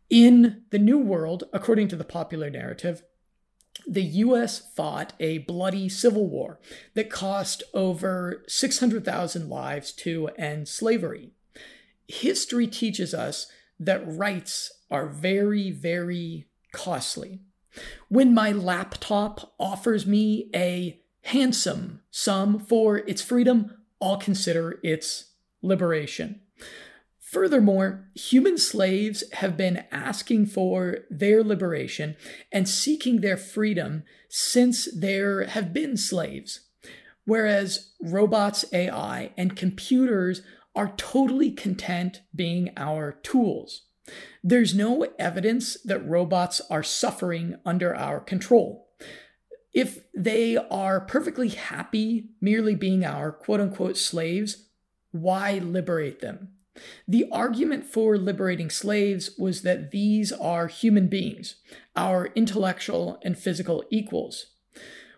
In 0.09 0.62
the 0.70 0.79
New 0.79 0.99
World, 0.99 1.44
according 1.53 1.88
to 1.88 1.96
the 1.96 2.05
popular 2.05 2.49
narrative, 2.49 3.03
the 3.88 4.05
US 4.05 4.61
fought 4.77 5.14
a 5.18 5.38
bloody 5.38 5.88
civil 5.88 6.29
war 6.29 6.61
that 6.94 7.11
cost 7.11 7.64
over 7.75 8.44
600,000 8.46 9.49
lives 9.49 9.90
to 9.94 10.29
end 10.38 10.68
slavery. 10.68 11.33
History 12.07 12.68
teaches 12.68 13.12
us 13.12 13.49
that 13.81 14.07
rights 14.07 14.70
are 14.92 15.09
very, 15.09 15.72
very 15.72 16.46
costly. 16.72 17.40
When 18.09 18.35
my 18.35 18.53
laptop 18.53 19.55
offers 19.59 20.07
me 20.07 20.51
a 20.55 21.01
handsome 21.23 22.01
sum 22.11 22.59
for 22.59 22.99
its 22.99 23.23
freedom, 23.23 23.77
I'll 24.01 24.19
consider 24.19 24.79
its 24.83 25.33
liberation. 25.62 26.41
Furthermore, 27.19 28.09
human 28.15 28.57
slaves 28.57 29.25
have 29.33 29.57
been 29.57 29.85
asking 29.91 30.47
for 30.47 30.99
their 31.11 31.43
liberation 31.43 32.17
and 32.53 32.69
seeking 32.69 33.21
their 33.21 33.37
freedom 33.37 34.05
since 34.29 34.89
there 34.95 35.45
have 35.45 35.73
been 35.73 35.97
slaves, 35.97 36.61
whereas 37.25 37.93
robots, 38.01 38.65
AI, 38.73 39.33
and 39.37 39.57
computers 39.57 40.43
are 40.77 40.95
totally 40.97 41.51
content 41.51 42.23
being 42.35 42.71
our 42.77 43.12
tools. 43.12 43.87
There's 44.42 44.75
no 44.75 45.07
evidence 45.19 45.77
that 45.85 46.07
robots 46.07 46.61
are 46.71 46.83
suffering 46.83 47.57
under 47.64 47.95
our 47.95 48.21
control. 48.21 48.88
If 49.75 50.05
they 50.14 50.57
are 50.57 51.01
perfectly 51.01 51.49
happy 51.49 52.31
merely 52.40 52.75
being 52.75 53.05
our 53.05 53.33
quote 53.33 53.61
unquote 53.61 53.97
slaves, 53.97 54.69
why 55.11 55.59
liberate 55.59 56.21
them? 56.21 56.53
The 57.09 57.27
argument 57.33 57.85
for 57.85 58.16
liberating 58.19 58.71
slaves 58.71 59.31
was 59.38 59.62
that 59.62 59.90
these 59.90 60.33
are 60.33 60.66
human 60.69 61.09
beings, 61.09 61.57
our 61.95 62.27
intellectual 62.35 63.19
and 63.23 63.38
physical 63.38 63.85
equals. 63.90 64.47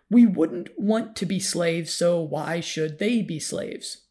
We 0.09 0.25
wouldn't 0.25 0.69
want 0.77 1.15
to 1.17 1.25
be 1.25 1.39
slaves, 1.39 1.93
so 1.93 2.21
why 2.21 2.61
should 2.61 2.99
they 2.99 3.21
be 3.21 3.39
slaves? 3.39 4.05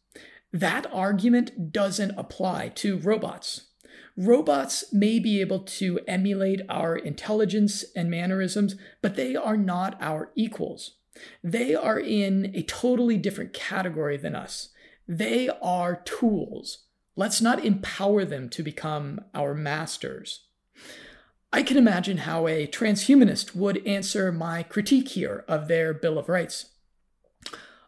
That 0.53 0.87
argument 0.93 1.71
doesn't 1.71 2.17
apply 2.17 2.69
to 2.75 2.97
robots. 2.97 3.68
Robots 4.21 4.83
may 4.91 5.17
be 5.17 5.39
able 5.39 5.59
to 5.59 6.01
emulate 6.05 6.59
our 6.67 6.97
intelligence 6.97 7.85
and 7.95 8.11
mannerisms, 8.11 8.75
but 9.01 9.15
they 9.15 9.33
are 9.33 9.55
not 9.55 9.97
our 10.01 10.33
equals. 10.35 10.97
They 11.41 11.73
are 11.73 11.97
in 11.97 12.51
a 12.53 12.63
totally 12.63 13.15
different 13.15 13.53
category 13.53 14.17
than 14.17 14.35
us. 14.35 14.71
They 15.07 15.47
are 15.61 16.01
tools. 16.03 16.79
Let's 17.15 17.39
not 17.39 17.63
empower 17.63 18.25
them 18.25 18.49
to 18.49 18.61
become 18.61 19.21
our 19.33 19.53
masters. 19.53 20.47
I 21.53 21.63
can 21.63 21.77
imagine 21.77 22.17
how 22.17 22.45
a 22.45 22.67
transhumanist 22.67 23.55
would 23.55 23.87
answer 23.87 24.33
my 24.33 24.63
critique 24.63 25.07
here 25.07 25.45
of 25.47 25.69
their 25.69 25.93
Bill 25.93 26.19
of 26.19 26.27
Rights. 26.27 26.71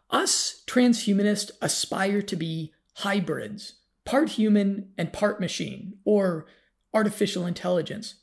Us 0.08 0.62
transhumanists 0.66 1.50
aspire 1.60 2.22
to 2.22 2.36
be 2.36 2.72
hybrids, 2.94 3.74
part 4.04 4.30
human 4.30 4.90
and 4.98 5.12
part 5.12 5.40
machine, 5.40 5.98
or 6.04 6.46
artificial 6.94 7.46
intelligence. 7.46 8.16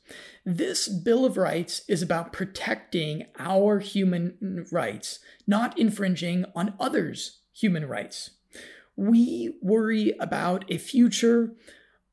This 0.44 0.88
Bill 0.88 1.24
of 1.24 1.36
Rights 1.36 1.82
is 1.88 2.02
about 2.02 2.32
protecting 2.32 3.26
our 3.38 3.80
human 3.80 4.66
rights, 4.70 5.18
not 5.46 5.78
infringing 5.78 6.44
on 6.54 6.74
others' 6.78 7.40
human 7.52 7.86
rights 7.86 8.30
we 9.00 9.56
worry 9.62 10.12
about 10.20 10.70
a 10.70 10.76
future 10.76 11.54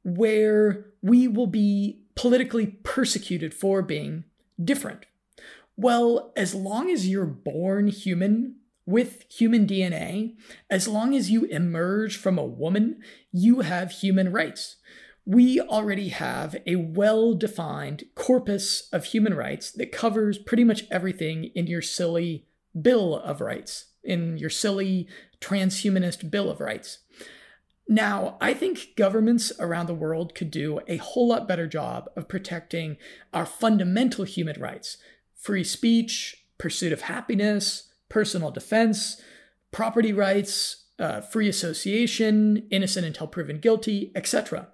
where 0.04 0.86
we 1.02 1.28
will 1.28 1.48
be 1.48 2.02
politically 2.16 2.68
persecuted 2.84 3.54
for 3.54 3.82
being 3.82 4.24
different. 4.64 5.06
Well, 5.76 6.32
as 6.38 6.56
long 6.56 6.90
as 6.90 7.08
you're 7.08 7.26
born 7.26 7.88
human 7.88 8.56
with 8.88 9.26
human 9.30 9.68
DNA, 9.68 10.34
as 10.70 10.88
long 10.88 11.14
as 11.14 11.30
you 11.30 11.44
emerge 11.46 12.18
from 12.18 12.40
a 12.40 12.46
woman, 12.46 13.02
you 13.34 13.60
have 13.60 13.92
human 13.92 14.32
rights. 14.32 14.78
We 15.26 15.60
already 15.60 16.08
have 16.08 16.56
a 16.66 16.78
well 16.78 17.34
defined 17.34 18.06
corpus 18.16 18.88
of 18.94 19.04
human 19.04 19.34
rights 19.34 19.72
that 19.74 19.92
covers 19.92 20.38
pretty 20.38 20.64
much 20.64 20.86
everything 20.90 21.52
in 21.54 21.68
your 21.68 21.82
silly 21.82 22.48
Bill 22.82 23.16
of 23.16 23.42
Rights, 23.42 23.88
in 24.04 24.38
your 24.38 24.50
silly 24.50 25.10
transhumanist 25.42 26.32
Bill 26.32 26.50
of 26.50 26.62
Rights. 26.62 27.00
Now, 27.90 28.38
I 28.40 28.54
think 28.54 28.96
governments 28.96 29.52
around 29.60 29.88
the 29.88 29.94
world 29.94 30.34
could 30.34 30.52
do 30.52 30.80
a 30.88 30.98
whole 30.98 31.28
lot 31.28 31.48
better 31.48 31.68
job 31.68 32.10
of 32.16 32.30
protecting 32.30 32.96
our 33.34 33.46
fundamental 33.46 34.24
human 34.24 34.60
rights 34.60 34.98
free 35.36 35.64
speech, 35.64 36.46
pursuit 36.58 36.92
of 36.92 37.02
happiness, 37.02 37.87
personal 38.10 38.52
defense, 38.52 39.22
property 39.72 40.14
rights, 40.14 40.86
uh, 41.00 41.22
free 41.22 41.48
association, 41.48 42.68
innocent 42.72 43.06
until 43.06 43.28
proven 43.28 43.60
guilty, 43.60 44.12
etc. 44.16 44.70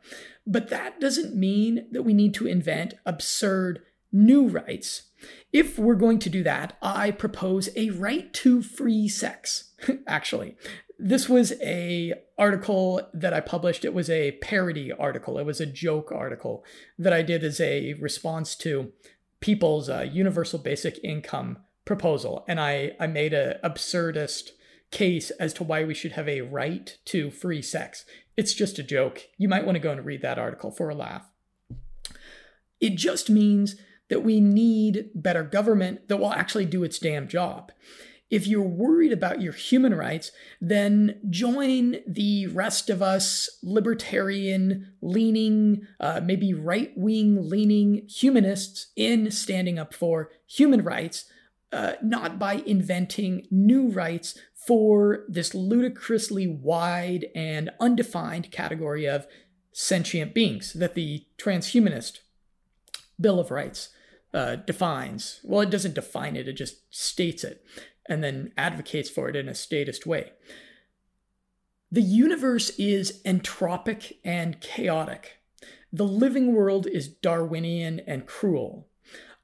But 0.46 0.70
that 0.70 1.00
doesn't 1.00 1.36
mean 1.36 1.88
that 1.92 2.04
we 2.04 2.14
need 2.14 2.34
to 2.36 2.48
invent 2.48 2.96
absurd 3.06 3.82
new 4.12 4.48
rights. 4.48 5.04
If 5.52 5.80
we're 5.80 5.96
going 5.96 6.20
to 6.20 6.30
do 6.30 6.44
that, 6.44 6.78
I 6.82 7.12
propose 7.12 7.70
a 7.76 7.90
right 7.92 8.32
to 8.36 8.62
free 8.62 9.08
sex. 9.08 9.74
Actually, 10.08 10.56
this 11.00 11.28
was 11.28 11.54
a 11.62 12.14
article 12.38 13.02
that 13.14 13.34
I 13.34 13.40
published. 13.40 13.86
It 13.86 13.94
was 13.94 14.10
a 14.10 14.34
parody 14.34 14.92
article. 14.92 15.38
It 15.38 15.46
was 15.46 15.60
a 15.60 15.66
joke 15.66 16.12
article 16.12 16.64
that 16.98 17.14
I 17.14 17.22
did 17.22 17.44
as 17.44 17.60
a 17.60 17.94
response 17.94 18.56
to 18.58 18.92
people's 19.40 19.90
uh, 19.90 20.08
universal 20.10 20.60
basic 20.60 21.04
income 21.04 21.58
proposal, 21.86 22.46
and 22.48 22.60
I, 22.60 22.92
I 23.00 23.08
made 23.08 23.34
a 23.34 23.60
absurdist 23.64 24.50
case 24.92 25.32
as 25.32 25.54
to 25.54 25.64
why 25.64 25.84
we 25.84 25.94
should 25.94 26.14
have 26.14 26.30
a 26.30 26.42
right 26.42 26.98
to 27.06 27.32
free 27.32 27.62
sex. 27.62 28.06
It's 28.38 28.54
just 28.54 28.80
a 28.80 28.84
joke. 28.84 29.24
You 29.38 29.50
might 29.50 29.66
want 29.66 29.76
to 29.76 29.82
go 29.82 29.92
and 29.92 30.06
read 30.06 30.22
that 30.22 30.40
article 30.40 30.72
for 30.72 30.90
a 30.90 30.96
laugh. 30.96 31.30
It 32.80 32.96
just 32.96 33.30
means 33.30 33.76
that 34.10 34.24
we 34.24 34.40
need 34.40 35.10
better 35.16 35.44
government 35.44 36.08
that 36.08 36.18
will 36.18 36.34
actually 36.34 36.66
do 36.66 36.84
its 36.84 37.00
damn 37.00 37.28
job. 37.28 37.72
If 38.30 38.48
you're 38.48 38.62
worried 38.62 39.12
about 39.12 39.42
your 39.42 39.54
human 39.54 39.94
rights, 39.94 40.32
then 40.60 41.20
join 41.30 41.98
the 42.08 42.48
rest 42.48 42.90
of 42.90 43.02
us 43.02 43.60
libertarian 43.62 44.94
leaning, 45.02 45.88
uh, 46.00 46.22
maybe 46.24 46.54
right 46.54 46.92
wing 46.96 47.48
leaning 47.48 48.08
humanists 48.08 48.88
in 48.96 49.30
standing 49.30 49.78
up 49.78 49.94
for 49.94 50.32
human 50.48 50.84
rights, 50.84 51.26
uh, 51.74 51.94
not 52.02 52.38
by 52.38 52.64
inventing 52.66 53.48
new 53.50 53.90
rights 53.90 54.38
for 54.54 55.26
this 55.28 55.54
ludicrously 55.54 56.48
wide 56.48 57.26
and 57.36 57.72
undefined 57.80 58.52
category 58.52 59.06
of 59.08 59.28
sentient 59.72 60.34
beings 60.34 60.74
that 60.74 60.94
the 60.94 61.26
transhumanist 61.38 62.20
Bill 63.20 63.40
of 63.40 63.52
Rights 63.52 63.90
uh, 64.34 64.56
defines. 64.56 65.40
Well, 65.44 65.62
it 65.62 65.70
doesn't 65.70 65.96
define 65.96 66.36
it, 66.36 66.48
it 66.48 66.54
just 66.54 66.94
states 66.96 67.44
it 67.44 67.66
and 68.08 68.24
then 68.24 68.52
advocates 68.58 69.10
for 69.10 69.30
it 69.30 69.36
in 69.36 69.50
a 69.50 69.56
statist 69.56 70.06
way. 70.06 70.34
The 71.92 72.02
universe 72.02 72.72
is 72.78 73.22
entropic 73.24 74.14
and 74.24 74.60
chaotic. 74.62 75.38
The 75.92 76.06
living 76.06 76.54
world 76.54 76.88
is 76.88 77.08
Darwinian 77.08 78.02
and 78.02 78.26
cruel. 78.26 78.88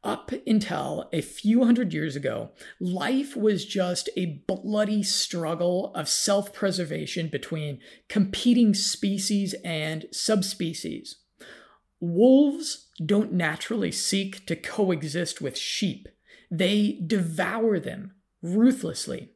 Up 0.01 0.31
until 0.47 1.09
a 1.11 1.21
few 1.21 1.65
hundred 1.65 1.93
years 1.93 2.15
ago, 2.15 2.51
life 2.79 3.35
was 3.35 3.65
just 3.65 4.09
a 4.15 4.41
bloody 4.47 5.03
struggle 5.03 5.91
of 5.93 6.07
self 6.07 6.53
preservation 6.53 7.27
between 7.27 7.79
competing 8.07 8.73
species 8.73 9.55
and 9.65 10.05
subspecies. 10.11 11.17
Wolves 11.99 12.87
don't 13.05 13.33
naturally 13.33 13.91
seek 13.91 14.45
to 14.45 14.55
coexist 14.55 15.41
with 15.41 15.57
sheep, 15.57 16.07
they 16.49 17.01
devour 17.05 17.77
them 17.77 18.13
ruthlessly. 18.41 19.31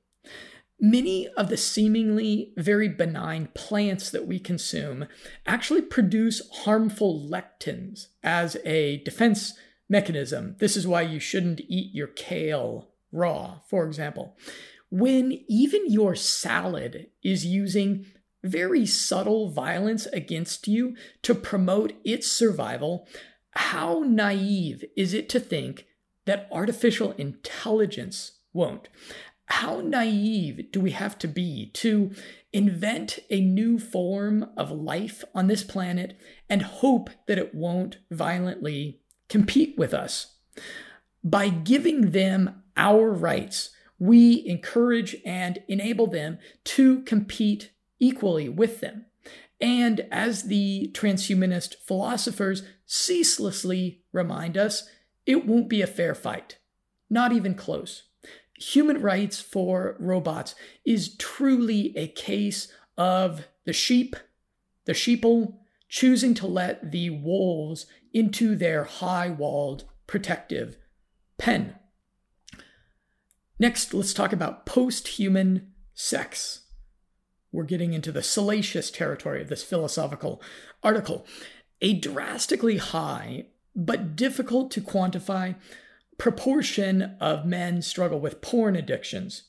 Many 0.80 1.28
of 1.36 1.50
the 1.50 1.58
seemingly 1.58 2.54
very 2.58 2.88
benign 2.88 3.50
plants 3.54 4.10
that 4.12 4.28
we 4.28 4.40
consume 4.40 5.08
actually 5.46 5.82
produce 5.82 6.42
harmful 6.64 7.28
lectins 7.30 8.08
as 8.24 8.56
a 8.66 8.98
defense 9.04 9.54
mechanism. 9.94 10.56
This 10.58 10.76
is 10.76 10.88
why 10.88 11.04
you 11.04 11.20
shouldn't 11.20 11.62
eat 11.70 11.94
your 11.94 12.08
kale 12.08 12.90
raw, 13.12 13.60
for 13.70 13.86
example. 13.86 14.36
When 14.90 15.44
even 15.48 15.84
your 15.88 16.16
salad 16.16 17.12
is 17.24 17.46
using 17.46 18.08
very 18.44 18.88
subtle 18.88 19.52
violence 19.52 20.08
against 20.08 20.68
you 20.68 20.96
to 21.22 21.36
promote 21.36 21.94
its 22.04 22.30
survival, 22.30 23.08
how 23.52 24.04
naive 24.06 24.84
is 24.98 25.14
it 25.14 25.30
to 25.30 25.40
think 25.40 25.86
that 26.26 26.50
artificial 26.52 27.12
intelligence 27.12 28.40
won't? 28.52 28.90
How 29.46 29.82
naive 29.82 30.72
do 30.72 30.82
we 30.82 30.92
have 30.92 31.20
to 31.20 31.28
be 31.28 31.70
to 31.76 32.12
invent 32.52 33.20
a 33.30 33.42
new 33.42 33.78
form 33.78 34.50
of 34.58 34.72
life 34.72 35.24
on 35.36 35.46
this 35.46 35.64
planet 35.64 36.18
and 36.50 36.64
hope 36.64 37.12
that 37.28 37.38
it 37.38 37.54
won't 37.54 37.98
violently 38.10 39.03
compete 39.30 39.78
with 39.78 39.94
us? 39.94 40.36
By 41.24 41.50
giving 41.50 42.12
them 42.12 42.64
our 42.76 43.10
rights, 43.12 43.70
we 44.00 44.46
encourage 44.46 45.16
and 45.26 45.64
enable 45.68 46.08
them 46.08 46.40
to 46.66 47.02
compete 47.04 47.72
equally 48.00 48.50
with 48.50 48.82
them. 48.82 49.06
And 49.62 50.06
as 50.12 50.44
the 50.44 50.92
transhumanist 50.94 51.76
philosophers 51.76 52.64
ceaselessly 52.86 54.02
remind 54.12 54.58
us, 54.58 54.90
it 55.26 55.46
won't 55.46 55.70
be 55.70 55.82
a 55.82 55.88
fair 55.88 56.14
fight. 56.14 56.58
Not 57.10 57.32
even 57.32 57.56
close. 57.56 58.04
Human 58.60 59.02
rights 59.02 59.40
for 59.40 59.96
robots 60.00 60.56
is 60.86 61.16
truly 61.16 61.94
a 61.98 62.08
case 62.08 62.68
of 62.98 63.48
the 63.66 63.74
sheep, 63.74 64.16
the 64.86 64.94
sheeple, 64.94 65.56
choosing 65.94 66.34
to 66.34 66.48
let 66.48 66.92
the 66.92 67.12
wolves 67.12 67.86
into 68.16 68.56
their 68.56 68.84
high 68.84 69.30
walled 69.30 69.84
protective 70.08 70.76
pen. 71.38 71.76
Next, 73.60 73.94
let's 73.94 74.12
talk 74.12 74.34
about 74.34 74.66
post 74.66 75.08
human 75.08 75.72
sex 75.94 76.62
we're 77.52 77.64
getting 77.64 77.94
into 77.94 78.12
the 78.12 78.24
salacious 78.24 78.90
territory 78.90 79.40
of 79.40 79.50
this 79.50 79.64
philosophical 79.64 80.42
article. 80.82 81.28
A 81.80 81.94
drastically 81.94 82.78
high, 82.78 83.46
but 83.76 84.16
difficult 84.16 84.72
to 84.72 84.82
quantify, 84.82 85.54
proportion 86.18 87.16
of 87.22 87.46
men 87.46 87.84
struggle 87.84 88.20
with 88.20 88.42
porn 88.42 88.76
addictions. 88.76 89.44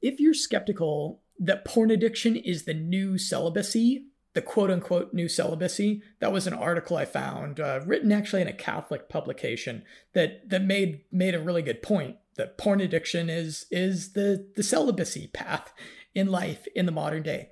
If 0.00 0.20
you're 0.20 0.34
skeptical 0.34 1.22
that 1.40 1.64
porn 1.64 1.90
addiction 1.90 2.36
is 2.36 2.66
the 2.66 2.74
new 2.74 3.18
celibacy, 3.18 4.11
the 4.34 4.42
quote 4.42 4.70
unquote 4.70 5.12
new 5.12 5.28
celibacy, 5.28 6.02
that 6.20 6.32
was 6.32 6.46
an 6.46 6.54
article 6.54 6.96
I 6.96 7.04
found 7.04 7.60
uh, 7.60 7.80
written 7.84 8.12
actually 8.12 8.42
in 8.42 8.48
a 8.48 8.52
Catholic 8.52 9.08
publication 9.08 9.84
that 10.14 10.48
that 10.48 10.62
made 10.62 11.02
made 11.10 11.34
a 11.34 11.40
really 11.40 11.62
good 11.62 11.82
point 11.82 12.16
that 12.36 12.58
porn 12.58 12.80
addiction 12.80 13.28
is 13.28 13.66
is 13.70 14.12
the 14.12 14.50
the 14.56 14.62
celibacy 14.62 15.28
path 15.28 15.72
in 16.14 16.28
life 16.28 16.66
in 16.74 16.86
the 16.86 16.92
modern 16.92 17.22
day. 17.22 17.50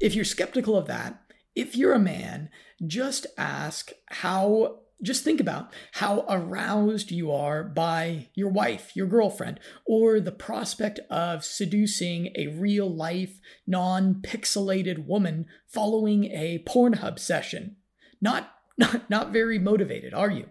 If 0.00 0.14
you're 0.14 0.24
skeptical 0.24 0.76
of 0.76 0.86
that, 0.86 1.20
if 1.54 1.76
you're 1.76 1.92
a 1.92 1.98
man, 1.98 2.48
just 2.86 3.26
ask 3.36 3.90
how, 4.06 4.80
just 5.02 5.24
think 5.24 5.40
about 5.40 5.72
how 5.92 6.24
aroused 6.28 7.10
you 7.10 7.32
are 7.32 7.64
by 7.64 8.28
your 8.34 8.50
wife, 8.50 8.92
your 8.94 9.06
girlfriend, 9.06 9.58
or 9.86 10.20
the 10.20 10.32
prospect 10.32 11.00
of 11.10 11.44
seducing 11.44 12.32
a 12.36 12.48
real 12.48 12.88
life, 12.88 13.40
non 13.66 14.16
pixelated 14.16 15.06
woman 15.06 15.46
following 15.66 16.24
a 16.24 16.62
Pornhub 16.66 17.18
session. 17.18 17.76
Not, 18.20 18.52
not, 18.78 19.08
not 19.08 19.32
very 19.32 19.58
motivated, 19.58 20.12
are 20.12 20.30
you? 20.30 20.46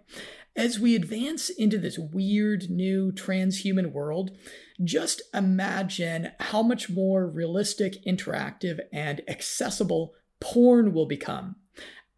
As 0.55 0.79
we 0.79 0.95
advance 0.95 1.49
into 1.49 1.77
this 1.77 1.97
weird 1.97 2.69
new 2.69 3.11
transhuman 3.11 3.91
world, 3.91 4.31
just 4.83 5.21
imagine 5.33 6.31
how 6.39 6.63
much 6.63 6.89
more 6.89 7.27
realistic, 7.27 8.03
interactive, 8.05 8.79
and 8.91 9.21
accessible 9.27 10.13
porn 10.41 10.93
will 10.93 11.05
become. 11.05 11.55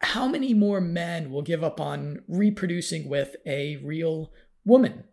How 0.02 0.28
many 0.28 0.54
more 0.54 0.82
men 0.82 1.32
will 1.32 1.42
give 1.42 1.64
up 1.64 1.80
on 1.80 2.22
reproducing 2.28 3.08
with 3.08 3.36
a 3.46 3.78
real 3.78 4.32
woman? 4.66 5.06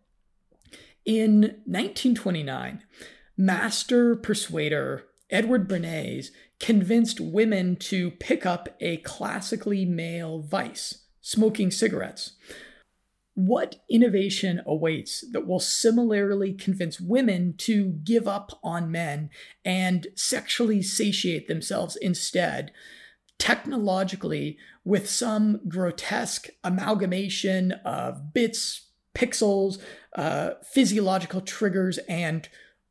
In 1.05 1.41
1929, 1.65 2.83
master 3.37 4.15
persuader 4.15 5.05
Edward 5.29 5.67
Bernays 5.67 6.27
convinced 6.59 7.19
women 7.19 7.75
to 7.77 8.11
pick 8.11 8.45
up 8.45 8.69
a 8.79 8.97
classically 8.97 9.85
male 9.85 10.41
vice, 10.41 11.05
smoking 11.21 11.71
cigarettes 11.71 12.33
what 13.39 13.77
innovation 13.89 14.61
awaits 14.65 15.23
that 15.31 15.47
will 15.47 15.61
similarly 15.61 16.51
convince 16.51 16.99
women 16.99 17.53
to 17.57 17.85
give 18.03 18.27
up 18.27 18.59
on 18.61 18.91
men 18.91 19.29
and 19.63 20.07
sexually 20.13 20.81
satiate 20.81 21.47
themselves 21.47 21.95
instead, 21.95 22.69
technologically, 23.39 24.57
with 24.85 25.09
some 25.09 25.61
grotesque 25.67 26.49
amalgamation 26.63 27.71
of 27.83 28.33
bits, 28.33 28.91
pixels, 29.15 29.79
uh, 30.15 30.51
physiological 30.71 31.41
triggers, 31.41 31.97
and 32.07 32.47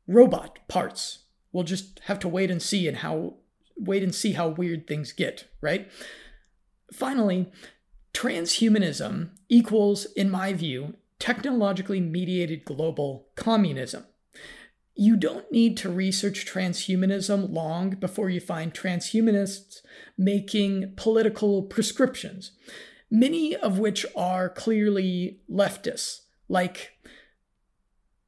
robot 0.07 0.59
parts? 0.67 1.19
We'll 1.53 1.63
just 1.63 2.01
have 2.05 2.19
to 2.19 2.27
wait 2.27 2.51
and 2.51 2.61
see 2.61 2.87
and 2.87 2.97
how 2.97 3.35
wait 3.77 4.03
and 4.03 4.13
see 4.13 4.33
how 4.33 4.49
weird 4.49 4.87
things 4.87 5.13
get, 5.13 5.45
right? 5.61 5.89
Finally, 6.91 7.49
Transhumanism 8.13 9.29
equals, 9.47 10.05
in 10.05 10.29
my 10.29 10.51
view, 10.53 10.95
technologically 11.19 12.01
mediated 12.01 12.65
global 12.65 13.27
communism. 13.35 14.05
You 14.99 15.15
don't 15.15 15.49
need 15.49 15.77
to 15.77 15.89
research 15.89 16.45
transhumanism 16.45 17.53
long 17.53 17.91
before 17.91 18.29
you 18.29 18.41
find 18.41 18.73
transhumanists 18.73 19.81
making 20.17 20.91
political 20.97 21.63
prescriptions, 21.63 22.51
many 23.09 23.55
of 23.55 23.79
which 23.79 24.05
are 24.13 24.49
clearly 24.49 25.39
leftists, 25.49 26.23
like 26.49 26.97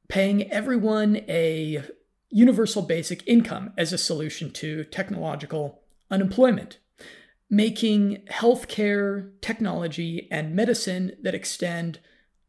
paying 0.08 0.50
everyone 0.50 1.16
a 1.28 1.84
universal 2.30 2.80
basic 2.80 3.22
income 3.28 3.74
as 3.76 3.92
a 3.92 3.98
solution 3.98 4.50
to 4.52 4.84
technological 4.84 5.82
unemployment 6.10 6.78
making 7.50 8.22
healthcare, 8.30 9.30
technology, 9.42 10.26
and 10.30 10.56
medicine 10.56 11.14
that 11.20 11.34
extend 11.34 12.00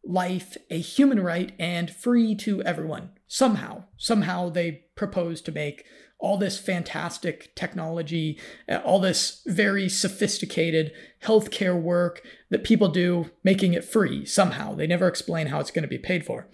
life 0.04 0.58
a 0.70 0.80
human 0.80 1.20
right 1.20 1.54
and 1.58 1.90
free 1.90 2.36
to 2.36 2.62
everyone. 2.64 3.12
Somehow, 3.28 3.86
somehow 3.98 4.50
they 4.50 4.84
propose 4.96 5.42
to 5.42 5.52
make 5.52 5.86
all 6.20 6.38
this 6.38 6.58
fantastic 6.58 7.54
technology, 7.54 8.40
uh, 8.70 8.78
all 8.78 9.00
this 9.00 9.42
very 9.46 9.90
sophisticated 9.90 10.92
healthcare 11.22 11.80
work 11.80 12.22
that 12.50 12.64
people 12.64 12.88
do, 12.88 13.30
making 13.44 13.74
it 13.74 13.84
free 13.84 14.26
somehow. 14.26 14.74
They 14.74 14.88
never 14.88 15.08
explain 15.08 15.48
how 15.48 15.60
it's 15.60 15.72
going 15.72 15.84
to 15.84 15.90
be 15.90 15.98
paid 15.98 16.26
for. 16.26 16.48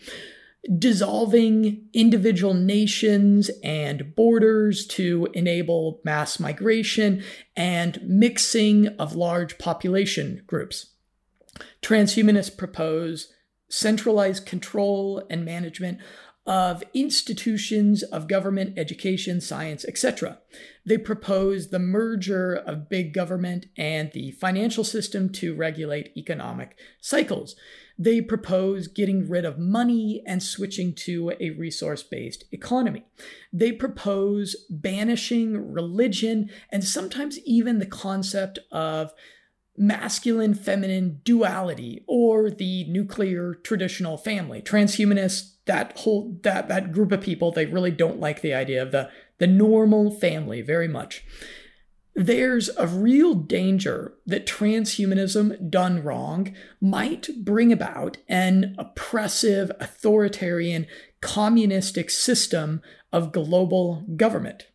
Dissolving 0.78 1.88
individual 1.94 2.56
nations 2.56 3.52
and 3.64 4.16
borders 4.16 4.88
to 4.88 5.28
enable 5.34 6.02
mass 6.04 6.40
migration 6.40 7.24
and 7.56 8.02
mixing 8.04 8.88
of 8.98 9.16
large 9.16 9.60
population 9.60 10.42
groups. 10.48 10.96
Transhumanists 11.84 12.58
propose 12.58 13.32
centralized 13.70 14.46
control 14.46 15.24
and 15.30 15.46
management 15.46 16.00
of 16.50 16.84
institutions 16.96 18.02
of 18.02 18.28
government, 18.28 18.74
education, 18.76 19.40
science, 19.40 19.86
etc. 19.86 20.40
They 20.84 20.98
propose 20.98 21.70
the 21.70 21.78
merger 21.78 22.56
of 22.56 22.90
big 22.90 23.14
government 23.14 23.68
and 23.78 24.12
the 24.14 24.32
financial 24.32 24.84
system 24.84 25.32
to 25.34 25.54
regulate 25.54 26.12
economic 26.18 26.76
cycles. 27.00 27.56
They 28.00 28.20
propose 28.22 28.88
getting 28.88 29.30
rid 29.30 29.46
of 29.46 29.60
money 29.60 30.24
and 30.26 30.42
switching 30.42 30.96
to 30.96 31.34
a 31.40 31.52
resource 31.52 32.02
based 32.02 32.46
economy. 32.52 33.06
They 33.54 33.72
propose 33.72 34.56
banishing 34.72 35.72
religion 35.72 36.50
and 36.72 36.84
sometimes 36.84 37.38
even 37.46 37.78
the 37.78 37.86
concept 37.86 38.58
of 38.72 39.14
masculine 39.80 40.54
feminine 40.54 41.22
duality 41.24 42.04
or 42.06 42.52
the 42.52 42.84
nuclear 42.86 43.56
traditional 43.56 44.18
family. 44.18 44.62
Transhumanists, 44.62 45.54
that 45.66 45.98
whole 46.00 46.38
that 46.44 46.68
that 46.68 46.92
group 46.92 47.12
of 47.12 47.22
people, 47.22 47.52
they 47.52 47.66
really 47.66 47.92
don't 47.92 48.20
like 48.20 48.42
the 48.42 48.54
idea 48.54 48.82
of 48.82 48.92
the 48.92 49.10
the 49.38 49.48
normal 49.48 50.12
family 50.12 50.62
very 50.62 50.88
much. 50.88 51.24
There's 52.14 52.70
a 52.76 52.86
real 52.86 53.34
danger 53.34 54.16
that 54.26 54.46
transhumanism 54.46 55.70
done 55.70 56.04
wrong 56.04 56.54
might 56.82 57.30
bring 57.46 57.72
about 57.72 58.18
an 58.28 58.76
oppressive, 58.78 59.72
authoritarian, 59.80 60.86
communistic 61.22 62.10
system 62.10 62.82
of 63.14 63.32
global 63.32 64.06
government. 64.18 64.68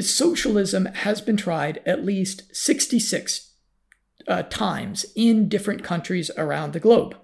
Socialism 0.00 0.86
has 0.86 1.20
been 1.20 1.36
tried 1.36 1.80
at 1.86 2.04
least 2.04 2.42
66 2.52 3.53
uh, 4.28 4.42
times 4.44 5.06
in 5.14 5.48
different 5.48 5.82
countries 5.82 6.30
around 6.36 6.72
the 6.72 6.80
globe. 6.80 7.16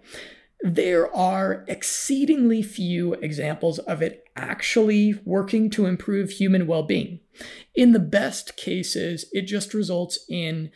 There 0.63 1.15
are 1.15 1.65
exceedingly 1.69 2.63
few 2.63 3.15
examples 3.15 3.79
of 3.79 4.03
it 4.03 4.25
actually 4.37 5.19
working 5.25 5.71
to 5.71 5.87
improve 5.87 6.31
human 6.31 6.67
well 6.67 6.83
being. 6.83 7.21
In 7.75 7.93
the 7.93 7.99
best 7.99 8.57
cases, 8.57 9.25
it 9.33 9.43
just 9.43 9.73
results 9.73 10.19
in 10.29 10.71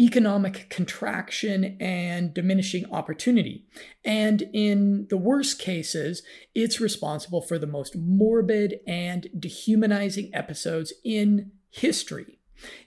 economic 0.00 0.70
contraction 0.70 1.76
and 1.80 2.32
diminishing 2.32 2.90
opportunity. 2.92 3.66
And 4.04 4.42
in 4.52 5.06
the 5.10 5.16
worst 5.16 5.58
cases, 5.58 6.22
it's 6.54 6.80
responsible 6.80 7.42
for 7.42 7.58
the 7.58 7.66
most 7.66 7.96
morbid 7.96 8.80
and 8.86 9.28
dehumanizing 9.38 10.30
episodes 10.32 10.92
in 11.04 11.50
history. 11.70 12.38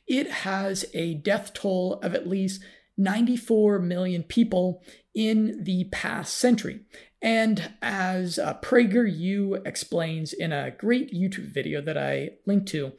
It 0.08 0.30
has 0.32 0.86
a 0.94 1.16
death 1.16 1.54
toll 1.54 2.00
of 2.02 2.16
at 2.16 2.28
least 2.28 2.62
94 2.98 3.80
million 3.80 4.24
people 4.24 4.84
in 5.14 5.64
the 5.64 5.86
past 5.92 6.38
century. 6.38 6.82
And 7.22 7.74
as 7.82 8.40
uh, 8.40 8.56
PragerU 8.62 9.66
explains 9.66 10.34
in 10.34 10.52
a 10.52 10.72
great 10.72 11.14
YouTube 11.14 11.54
video 11.54 11.82
that 11.82 11.98
I 11.98 12.32
linked 12.46 12.68
to, 12.70 12.94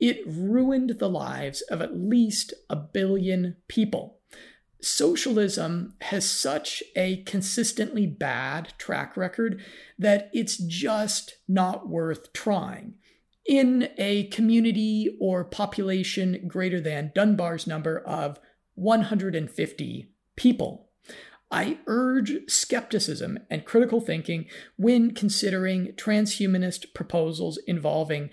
it 0.00 0.22
ruined 0.26 0.98
the 0.98 1.08
lives 1.08 1.62
of 1.62 1.80
at 1.82 1.96
least 1.96 2.54
a 2.70 2.76
billion 2.76 3.56
people. 3.68 4.18
Socialism 4.80 5.94
has 6.02 6.28
such 6.28 6.82
a 6.94 7.22
consistently 7.24 8.06
bad 8.06 8.74
track 8.78 9.16
record 9.16 9.62
that 9.98 10.30
it's 10.32 10.56
just 10.58 11.36
not 11.48 11.88
worth 11.88 12.32
trying. 12.32 12.94
In 13.46 13.88
a 13.96 14.24
community 14.28 15.16
or 15.20 15.44
population 15.44 16.46
greater 16.46 16.80
than 16.80 17.12
Dunbar's 17.14 17.66
number 17.66 17.98
of 18.00 18.38
150 18.76 20.08
people. 20.36 20.88
I 21.50 21.78
urge 21.86 22.38
skepticism 22.48 23.38
and 23.50 23.64
critical 23.64 24.00
thinking 24.00 24.46
when 24.76 25.14
considering 25.14 25.92
transhumanist 25.92 26.92
proposals 26.94 27.58
involving 27.66 28.30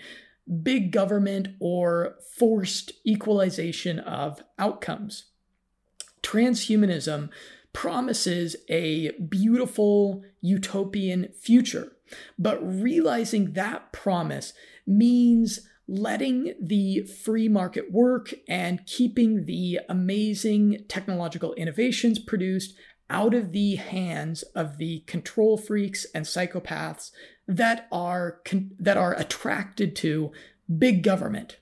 big 0.61 0.91
government 0.91 1.49
or 1.59 2.15
forced 2.37 2.91
equalization 3.05 3.99
of 3.99 4.43
outcomes. 4.57 5.25
Transhumanism 6.21 7.29
promises 7.71 8.55
a 8.69 9.11
beautiful 9.11 10.23
utopian 10.41 11.29
future, 11.39 11.91
but 12.37 12.59
realizing 12.61 13.53
that 13.53 13.91
promise 13.91 14.53
means 14.85 15.67
letting 15.87 16.53
the 16.61 17.01
free 17.01 17.49
market 17.49 17.91
work 17.91 18.33
and 18.47 18.85
keeping 18.85 19.45
the 19.45 19.79
amazing 19.89 20.85
technological 20.87 21.53
innovations 21.55 22.19
produced 22.19 22.75
out 23.09 23.33
of 23.33 23.51
the 23.51 23.75
hands 23.75 24.43
of 24.55 24.77
the 24.77 25.01
control 25.01 25.57
freaks 25.57 26.05
and 26.15 26.25
psychopaths 26.25 27.11
that 27.47 27.87
are 27.91 28.41
that 28.79 28.97
are 28.97 29.13
attracted 29.13 29.95
to 29.95 30.31
big 30.77 31.03
government. 31.03 31.57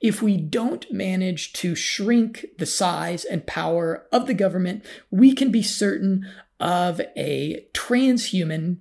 If 0.00 0.22
we 0.22 0.36
don't 0.36 0.90
manage 0.92 1.52
to 1.54 1.74
shrink 1.74 2.46
the 2.58 2.66
size 2.66 3.24
and 3.24 3.46
power 3.46 4.06
of 4.12 4.26
the 4.28 4.34
government, 4.34 4.84
we 5.10 5.34
can 5.34 5.50
be 5.50 5.62
certain 5.62 6.26
of 6.60 7.00
a 7.16 7.66
transhuman, 7.74 8.78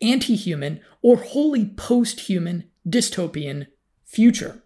anti-human, 0.00 0.80
or 1.02 1.18
wholly 1.18 1.66
post-human 1.66 2.64
dystopian 2.88 3.66
future. 4.10 4.60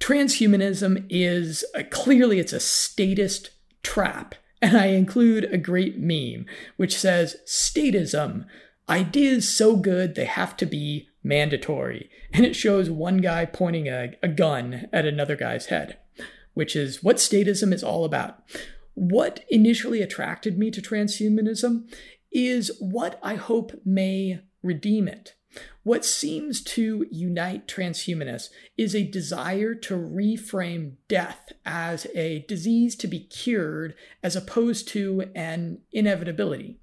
Transhumanism 0.00 1.06
is 1.10 1.64
a, 1.74 1.84
clearly 1.84 2.38
it's 2.38 2.54
a 2.54 2.60
statist 2.60 3.50
trap, 3.82 4.34
and 4.62 4.76
I 4.76 4.86
include 4.86 5.44
a 5.44 5.58
great 5.58 5.98
meme 5.98 6.46
which 6.76 6.96
says 6.96 7.36
statism, 7.46 8.46
ideas 8.88 9.48
so 9.48 9.76
good 9.76 10.14
they 10.14 10.24
have 10.24 10.56
to 10.56 10.66
be 10.66 11.08
mandatory, 11.22 12.10
and 12.32 12.46
it 12.46 12.56
shows 12.56 12.88
one 12.88 13.18
guy 13.18 13.44
pointing 13.44 13.88
a, 13.88 14.14
a 14.22 14.28
gun 14.28 14.88
at 14.90 15.04
another 15.04 15.36
guy's 15.36 15.66
head, 15.66 15.98
which 16.54 16.74
is 16.74 17.02
what 17.02 17.16
statism 17.16 17.74
is 17.74 17.84
all 17.84 18.06
about. 18.06 18.42
What 18.94 19.44
initially 19.50 20.00
attracted 20.00 20.58
me 20.58 20.70
to 20.70 20.80
transhumanism 20.80 21.92
is 22.32 22.72
what 22.80 23.18
I 23.22 23.34
hope 23.34 23.72
may 23.84 24.40
redeem 24.62 25.08
it. 25.08 25.34
What 25.84 26.06
seems 26.06 26.62
to 26.62 27.06
unite 27.10 27.68
transhumanists 27.68 28.48
is 28.78 28.94
a 28.94 29.04
desire 29.04 29.74
to 29.74 29.94
reframe 29.94 30.94
death 31.08 31.52
as 31.66 32.06
a 32.14 32.46
disease 32.48 32.96
to 32.96 33.06
be 33.06 33.20
cured 33.20 33.94
as 34.22 34.34
opposed 34.34 34.88
to 34.88 35.30
an 35.34 35.82
inevitability. 35.92 36.78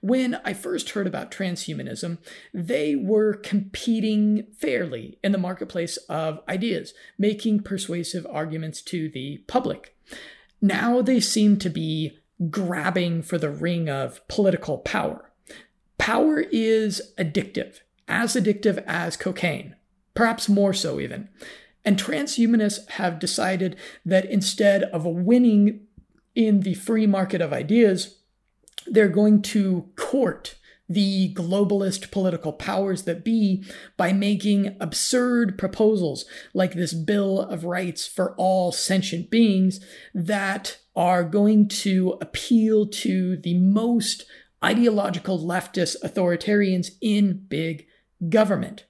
When 0.00 0.34
I 0.44 0.52
first 0.52 0.90
heard 0.90 1.06
about 1.06 1.30
transhumanism, 1.30 2.18
they 2.52 2.96
were 2.96 3.34
competing 3.34 4.48
fairly 4.58 5.16
in 5.22 5.30
the 5.30 5.38
marketplace 5.38 5.96
of 6.08 6.40
ideas, 6.48 6.92
making 7.16 7.60
persuasive 7.60 8.26
arguments 8.28 8.82
to 8.82 9.08
the 9.08 9.44
public. 9.46 9.96
Now 10.60 11.02
they 11.02 11.20
seem 11.20 11.56
to 11.58 11.70
be 11.70 12.18
grabbing 12.50 13.22
for 13.22 13.38
the 13.38 13.50
ring 13.50 13.88
of 13.88 14.26
political 14.26 14.78
power. 14.78 15.30
Power 15.98 16.40
is 16.50 17.00
addictive 17.16 17.78
as 18.10 18.34
addictive 18.34 18.82
as 18.86 19.16
cocaine, 19.16 19.76
perhaps 20.14 20.48
more 20.48 20.74
so 20.74 21.00
even. 21.00 21.28
And 21.84 21.98
transhumanists 21.98 22.86
have 22.90 23.18
decided 23.18 23.76
that 24.04 24.26
instead 24.26 24.82
of 24.84 25.06
winning 25.06 25.86
in 26.34 26.60
the 26.60 26.74
free 26.74 27.06
market 27.06 27.40
of 27.40 27.52
ideas, 27.52 28.18
they're 28.86 29.08
going 29.08 29.40
to 29.42 29.88
court 29.96 30.56
the 30.88 31.32
globalist 31.34 32.10
political 32.10 32.52
powers 32.52 33.04
that 33.04 33.24
be 33.24 33.64
by 33.96 34.12
making 34.12 34.76
absurd 34.80 35.56
proposals 35.56 36.24
like 36.52 36.74
this 36.74 36.92
Bill 36.92 37.40
of 37.40 37.64
Rights 37.64 38.08
for 38.08 38.34
all 38.34 38.72
sentient 38.72 39.30
beings 39.30 39.78
that 40.12 40.78
are 40.96 41.22
going 41.22 41.68
to 41.68 42.18
appeal 42.20 42.86
to 42.86 43.36
the 43.36 43.54
most 43.54 44.24
ideological 44.64 45.38
leftist 45.38 45.94
authoritarians 46.02 46.88
in 47.00 47.44
big 47.48 47.86
government. 48.28 48.84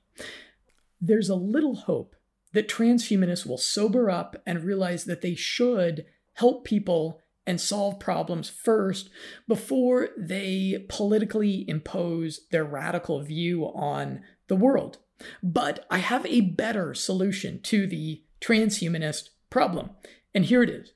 There's 1.00 1.28
a 1.28 1.34
little 1.34 1.76
hope 1.76 2.16
that 2.52 2.68
transhumanists 2.68 3.46
will 3.46 3.58
sober 3.58 4.10
up 4.10 4.36
and 4.44 4.64
realize 4.64 5.04
that 5.04 5.20
they 5.20 5.34
should 5.34 6.04
help 6.34 6.64
people 6.64 7.20
and 7.46 7.60
solve 7.60 7.98
problems 7.98 8.50
first 8.50 9.10
before 9.48 10.10
they 10.16 10.84
politically 10.88 11.64
impose 11.68 12.40
their 12.50 12.64
radical 12.64 13.22
view 13.22 13.64
on 13.64 14.22
the 14.48 14.56
world. 14.56 14.98
But 15.42 15.86
I 15.90 15.98
have 15.98 16.26
a 16.26 16.40
better 16.40 16.94
solution 16.94 17.60
to 17.62 17.86
the 17.86 18.22
transhumanist 18.40 19.30
problem. 19.48 19.90
And 20.34 20.44
here 20.44 20.62
it 20.62 20.70
is 20.70 20.92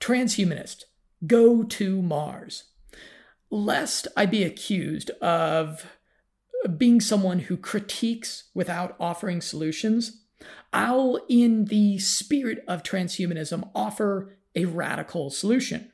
Transhumanist, 0.00 0.84
go 1.26 1.62
to 1.62 2.02
Mars. 2.02 2.64
Lest 3.50 4.08
I 4.16 4.26
be 4.26 4.42
accused 4.44 5.10
of 5.22 5.95
being 6.76 7.00
someone 7.00 7.40
who 7.40 7.56
critiques 7.56 8.44
without 8.54 8.96
offering 8.98 9.40
solutions, 9.40 10.22
I'll, 10.72 11.20
in 11.28 11.66
the 11.66 11.98
spirit 11.98 12.64
of 12.68 12.82
transhumanism, 12.82 13.68
offer 13.74 14.36
a 14.54 14.64
radical 14.64 15.30
solution. 15.30 15.92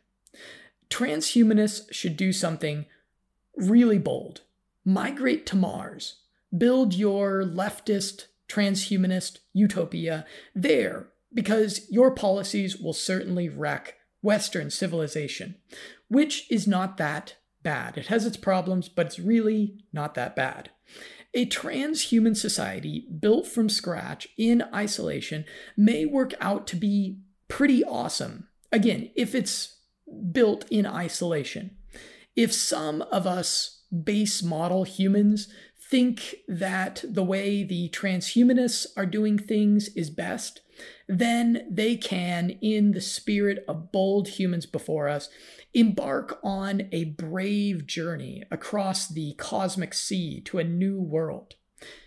Transhumanists 0.91 1.93
should 1.93 2.17
do 2.17 2.33
something 2.33 2.87
really 3.57 3.99
bold 3.99 4.43
migrate 4.85 5.47
to 5.47 5.57
Mars, 5.57 6.17
build 6.57 6.95
your 6.95 7.45
leftist 7.45 8.27
transhumanist 8.49 9.39
utopia 9.53 10.27
there, 10.55 11.07
because 11.33 11.91
your 11.91 12.11
policies 12.11 12.77
will 12.77 12.93
certainly 12.93 13.49
wreck 13.49 13.95
Western 14.23 14.71
civilization, 14.71 15.57
which 16.09 16.51
is 16.51 16.67
not 16.67 16.97
that 16.97 17.37
bad. 17.63 17.97
It 17.97 18.07
has 18.07 18.27
its 18.27 18.37
problems, 18.37 18.89
but 18.89 19.07
it's 19.07 19.19
really 19.19 19.85
not 19.93 20.15
that 20.15 20.37
bad. 20.37 20.71
A 21.35 21.47
transhuman 21.47 22.37
society 22.37 23.07
built 23.19 23.47
from 23.47 23.69
scratch 23.69 24.29
in 24.37 24.63
isolation 24.75 25.45
may 25.77 26.05
work 26.05 26.35
out 26.41 26.67
to 26.69 26.77
be 26.77 27.19
pretty 27.49 27.83
awesome. 27.85 28.49
Again, 28.71 29.11
if 29.15 29.35
it's 29.35 29.77
built 30.33 30.65
in 30.71 30.87
isolation. 30.87 31.77
If 32.37 32.53
some 32.53 33.03
of 33.03 33.27
us 33.27 33.83
base 33.93 34.43
model 34.43 34.85
humans 34.85 35.49
think 35.79 36.37
that 36.49 37.05
the 37.07 37.25
way 37.25 37.63
the 37.63 37.91
transhumanists 37.91 38.87
are 38.97 39.05
doing 39.05 39.39
things 39.39 39.89
is 39.89 40.09
best, 40.09 40.61
then 41.07 41.67
they 41.71 41.97
can, 41.97 42.51
in 42.63 42.93
the 42.93 43.01
spirit 43.01 43.63
of 43.69 43.93
bold 43.93 44.29
humans 44.29 44.65
before 44.65 45.09
us, 45.09 45.29
embark 45.75 46.39
on 46.43 46.89
a 46.93 47.05
brave 47.05 47.87
journey 47.87 48.43
across 48.51 49.09
the 49.09 49.35
cosmic 49.35 49.95
sea 49.95 50.41
to 50.43 50.59
a 50.59 50.65
new 50.65 51.01
world. 51.01 51.55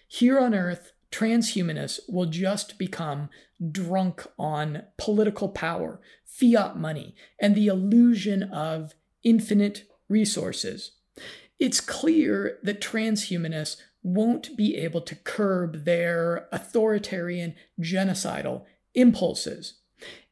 Here 0.07 0.39
on 0.39 0.53
Earth, 0.53 0.91
transhumanists 1.11 1.99
will 2.07 2.25
just 2.25 2.77
become 2.77 3.29
drunk 3.71 4.27
on 4.37 4.83
political 4.97 5.49
power, 5.49 6.01
fiat 6.25 6.77
money, 6.77 7.15
and 7.39 7.55
the 7.55 7.67
illusion 7.67 8.43
of 8.43 8.93
infinite 9.23 9.85
resources. 10.09 10.91
It's 11.57 11.79
clear 11.79 12.59
that 12.63 12.81
transhumanists 12.81 13.77
won't 14.03 14.55
be 14.55 14.75
able 14.75 15.01
to 15.01 15.15
curb 15.15 15.85
their 15.85 16.47
authoritarian, 16.51 17.55
genocidal 17.81 18.65
impulses. 18.93 19.79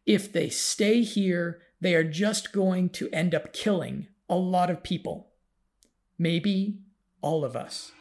If 0.05 0.31
they 0.31 0.49
stay 0.49 1.01
here, 1.01 1.62
they 1.83 1.95
are 1.95 2.03
just 2.03 2.53
going 2.53 2.89
to 2.89 3.09
end 3.11 3.35
up 3.35 3.53
killing 3.53 4.07
a 4.29 4.35
lot 4.35 4.69
of 4.69 4.83
people. 4.83 5.27
Maybe 6.17 6.79
all 7.21 7.43
of 7.43 7.55
us. 7.55 7.91